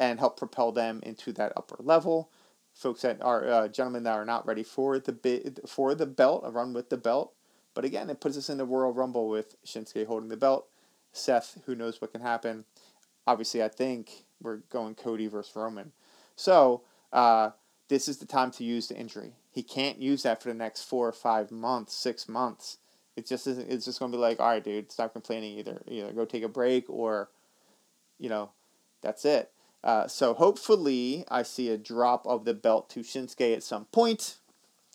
and 0.00 0.18
help 0.18 0.38
propel 0.38 0.72
them 0.72 1.00
into 1.02 1.30
that 1.34 1.52
upper 1.54 1.76
level. 1.78 2.30
Folks 2.72 3.02
that 3.02 3.20
are 3.20 3.46
uh, 3.46 3.68
gentlemen 3.68 4.04
that 4.04 4.16
are 4.16 4.24
not 4.24 4.46
ready 4.46 4.62
for 4.62 4.98
the 4.98 5.12
bid 5.12 5.60
for 5.66 5.94
the 5.94 6.06
belt, 6.06 6.44
a 6.46 6.50
run 6.50 6.72
with 6.72 6.88
the 6.88 6.96
belt. 6.96 7.34
But 7.74 7.84
again, 7.84 8.08
it 8.08 8.20
puts 8.20 8.38
us 8.38 8.48
in 8.48 8.56
the 8.56 8.64
Royal 8.64 8.92
Rumble 8.92 9.28
with 9.28 9.56
Shinsuke 9.66 10.06
holding 10.06 10.30
the 10.30 10.36
belt. 10.36 10.66
Seth, 11.12 11.58
who 11.66 11.74
knows 11.74 12.00
what 12.00 12.12
can 12.12 12.20
happen. 12.20 12.64
Obviously, 13.28 13.62
I 13.62 13.68
think 13.68 14.24
we're 14.40 14.62
going 14.70 14.94
Cody 14.94 15.26
versus 15.26 15.54
Roman. 15.54 15.92
So 16.34 16.80
uh, 17.12 17.50
this 17.88 18.08
is 18.08 18.16
the 18.16 18.24
time 18.24 18.50
to 18.52 18.64
use 18.64 18.88
the 18.88 18.96
injury. 18.96 19.34
He 19.50 19.62
can't 19.62 19.98
use 19.98 20.22
that 20.22 20.42
for 20.42 20.48
the 20.48 20.54
next 20.54 20.84
four 20.84 21.06
or 21.06 21.12
five 21.12 21.50
months, 21.50 21.92
six 21.92 22.26
months. 22.26 22.78
It 23.16 23.26
just 23.26 23.46
isn't. 23.46 23.70
It's 23.70 23.84
just 23.84 23.98
gonna 23.98 24.12
be 24.12 24.16
like, 24.16 24.40
all 24.40 24.46
right, 24.46 24.64
dude, 24.64 24.90
stop 24.90 25.12
complaining. 25.12 25.58
Either 25.58 25.82
either 25.86 26.10
go 26.12 26.24
take 26.24 26.42
a 26.42 26.48
break 26.48 26.88
or, 26.88 27.28
you 28.18 28.30
know, 28.30 28.52
that's 29.02 29.26
it. 29.26 29.50
Uh, 29.84 30.06
so 30.06 30.32
hopefully, 30.32 31.26
I 31.28 31.42
see 31.42 31.68
a 31.68 31.76
drop 31.76 32.26
of 32.26 32.46
the 32.46 32.54
belt 32.54 32.88
to 32.90 33.00
Shinsuke 33.00 33.54
at 33.54 33.62
some 33.62 33.84
point. 33.86 34.36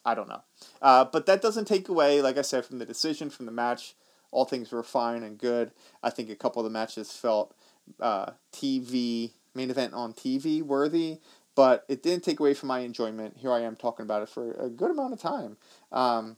I 0.04 0.16
don't 0.16 0.28
know, 0.28 0.42
uh, 0.82 1.06
but 1.06 1.28
that 1.28 1.44
doesn't 1.44 1.66
take 1.66 1.88
away, 1.88 2.20
like 2.20 2.40
I 2.40 2.42
said, 2.42 2.66
from 2.66 2.80
the 2.80 2.86
decision 2.86 3.30
from 3.30 3.46
the 3.46 3.52
match. 3.52 3.94
All 4.32 4.46
things 4.46 4.72
were 4.72 4.82
fine 4.82 5.22
and 5.22 5.38
good. 5.38 5.72
I 6.02 6.10
think 6.10 6.32
a 6.32 6.36
couple 6.36 6.60
of 6.60 6.64
the 6.64 6.74
matches 6.74 7.12
felt 7.12 7.54
uh, 8.00 8.32
TV 8.52 9.32
main 9.56 9.70
event 9.70 9.94
on 9.94 10.14
TV 10.14 10.62
worthy 10.62 11.20
but 11.56 11.86
it 11.88 12.02
didn't 12.02 12.24
take 12.24 12.40
away 12.40 12.54
from 12.54 12.68
my 12.68 12.80
enjoyment. 12.80 13.38
Here 13.38 13.52
I 13.52 13.62
am 13.62 13.76
talking 13.76 14.04
about 14.04 14.24
it 14.24 14.30
for 14.30 14.54
a 14.54 14.70
good 14.70 14.92
amount 14.92 15.14
of 15.14 15.20
time. 15.20 15.58
Um, 15.92 16.38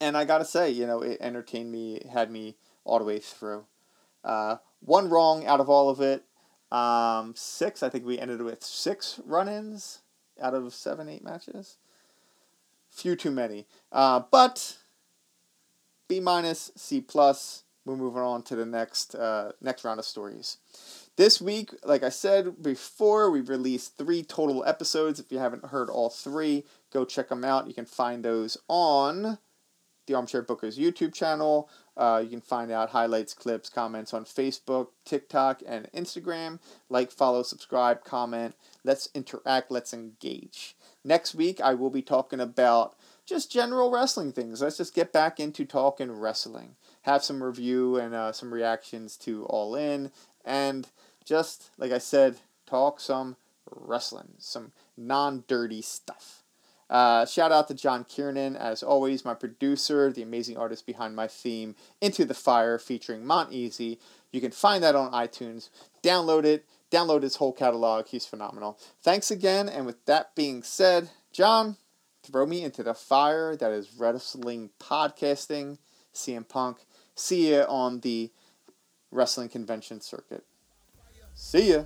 and 0.00 0.16
I 0.16 0.24
gotta 0.24 0.44
say, 0.44 0.70
you 0.70 0.86
know, 0.86 1.00
it 1.00 1.18
entertained 1.20 1.72
me, 1.72 2.02
had 2.12 2.30
me 2.30 2.56
all 2.84 2.98
the 2.98 3.04
way 3.04 3.18
through. 3.18 3.64
Uh, 4.22 4.56
one 4.80 5.08
wrong 5.08 5.46
out 5.46 5.60
of 5.60 5.70
all 5.70 5.88
of 5.88 6.00
it. 6.00 6.24
Um, 6.70 7.32
six, 7.36 7.82
I 7.82 7.88
think 7.88 8.04
we 8.04 8.18
ended 8.18 8.42
with 8.42 8.62
six 8.62 9.20
run 9.24 9.48
ins 9.48 10.00
out 10.40 10.54
of 10.54 10.74
seven, 10.74 11.08
eight 11.08 11.24
matches. 11.24 11.78
Few 12.90 13.16
too 13.16 13.30
many. 13.30 13.66
Uh, 13.90 14.20
but 14.30 14.76
B 16.08 16.20
minus, 16.20 16.72
C 16.76 17.00
plus. 17.00 17.62
We're 17.86 17.96
moving 17.96 18.20
on 18.20 18.42
to 18.42 18.56
the 18.56 18.66
next 18.66 19.14
uh, 19.14 19.52
next 19.60 19.84
round 19.84 20.00
of 20.00 20.04
stories. 20.04 20.58
This 21.16 21.40
week, 21.40 21.70
like 21.84 22.02
I 22.02 22.08
said 22.08 22.60
before, 22.60 23.30
we've 23.30 23.48
released 23.48 23.96
three 23.96 24.24
total 24.24 24.64
episodes. 24.64 25.20
If 25.20 25.30
you 25.30 25.38
haven't 25.38 25.66
heard 25.66 25.88
all 25.88 26.10
three, 26.10 26.64
go 26.92 27.04
check 27.04 27.28
them 27.28 27.44
out. 27.44 27.68
You 27.68 27.74
can 27.74 27.86
find 27.86 28.24
those 28.24 28.58
on 28.68 29.38
the 30.06 30.14
Armchair 30.14 30.42
Bookers 30.42 30.76
YouTube 30.76 31.14
channel. 31.14 31.70
Uh, 31.96 32.20
you 32.22 32.28
can 32.28 32.40
find 32.40 32.70
out 32.70 32.90
highlights, 32.90 33.34
clips, 33.34 33.68
comments 33.68 34.12
on 34.12 34.24
Facebook, 34.24 34.88
TikTok, 35.04 35.62
and 35.66 35.88
Instagram. 35.94 36.58
Like, 36.88 37.10
follow, 37.10 37.42
subscribe, 37.42 38.04
comment. 38.04 38.54
Let's 38.84 39.08
interact, 39.14 39.70
let's 39.70 39.94
engage. 39.94 40.76
Next 41.04 41.34
week, 41.34 41.60
I 41.60 41.74
will 41.74 41.90
be 41.90 42.02
talking 42.02 42.40
about 42.40 42.96
just 43.24 43.50
general 43.50 43.90
wrestling 43.90 44.32
things. 44.32 44.60
Let's 44.60 44.76
just 44.76 44.94
get 44.94 45.12
back 45.12 45.40
into 45.40 45.64
talking 45.64 46.12
wrestling. 46.12 46.76
Have 47.06 47.24
some 47.24 47.42
review 47.42 47.96
and 47.96 48.14
uh, 48.14 48.32
some 48.32 48.52
reactions 48.52 49.16
to 49.18 49.44
All 49.46 49.74
In 49.74 50.10
and 50.44 50.88
just, 51.24 51.70
like 51.76 51.92
I 51.92 51.98
said, 51.98 52.36
talk 52.66 53.00
some 53.00 53.36
wrestling, 53.70 54.34
some 54.38 54.72
non 54.96 55.44
dirty 55.48 55.82
stuff. 55.82 56.42
Uh, 56.88 57.26
shout 57.26 57.50
out 57.50 57.66
to 57.66 57.74
John 57.74 58.04
Kiernan, 58.04 58.54
as 58.54 58.82
always, 58.82 59.24
my 59.24 59.34
producer, 59.34 60.12
the 60.12 60.22
amazing 60.22 60.56
artist 60.56 60.86
behind 60.86 61.16
my 61.16 61.26
theme, 61.26 61.74
Into 62.00 62.24
the 62.24 62.34
Fire, 62.34 62.78
featuring 62.78 63.26
Mont 63.26 63.52
Easy. 63.52 63.98
You 64.30 64.40
can 64.40 64.52
find 64.52 64.84
that 64.84 64.94
on 64.94 65.10
iTunes. 65.10 65.68
Download 66.04 66.44
it, 66.44 66.64
download 66.92 67.22
his 67.22 67.36
whole 67.36 67.52
catalog. 67.52 68.06
He's 68.06 68.24
phenomenal. 68.24 68.78
Thanks 69.02 69.32
again, 69.32 69.68
and 69.68 69.84
with 69.84 70.04
that 70.06 70.36
being 70.36 70.62
said, 70.62 71.10
John, 71.32 71.76
throw 72.22 72.46
me 72.46 72.62
into 72.62 72.84
the 72.84 72.94
fire 72.94 73.56
that 73.56 73.72
is 73.72 73.94
wrestling 73.98 74.70
podcasting, 74.78 75.78
CM 76.14 76.48
Punk. 76.48 76.78
See 77.16 77.48
you 77.48 77.62
on 77.62 78.00
the 78.00 78.30
wrestling 79.10 79.48
convention 79.48 80.00
circuit. 80.00 80.44
See 81.34 81.72
ya. 81.72 81.84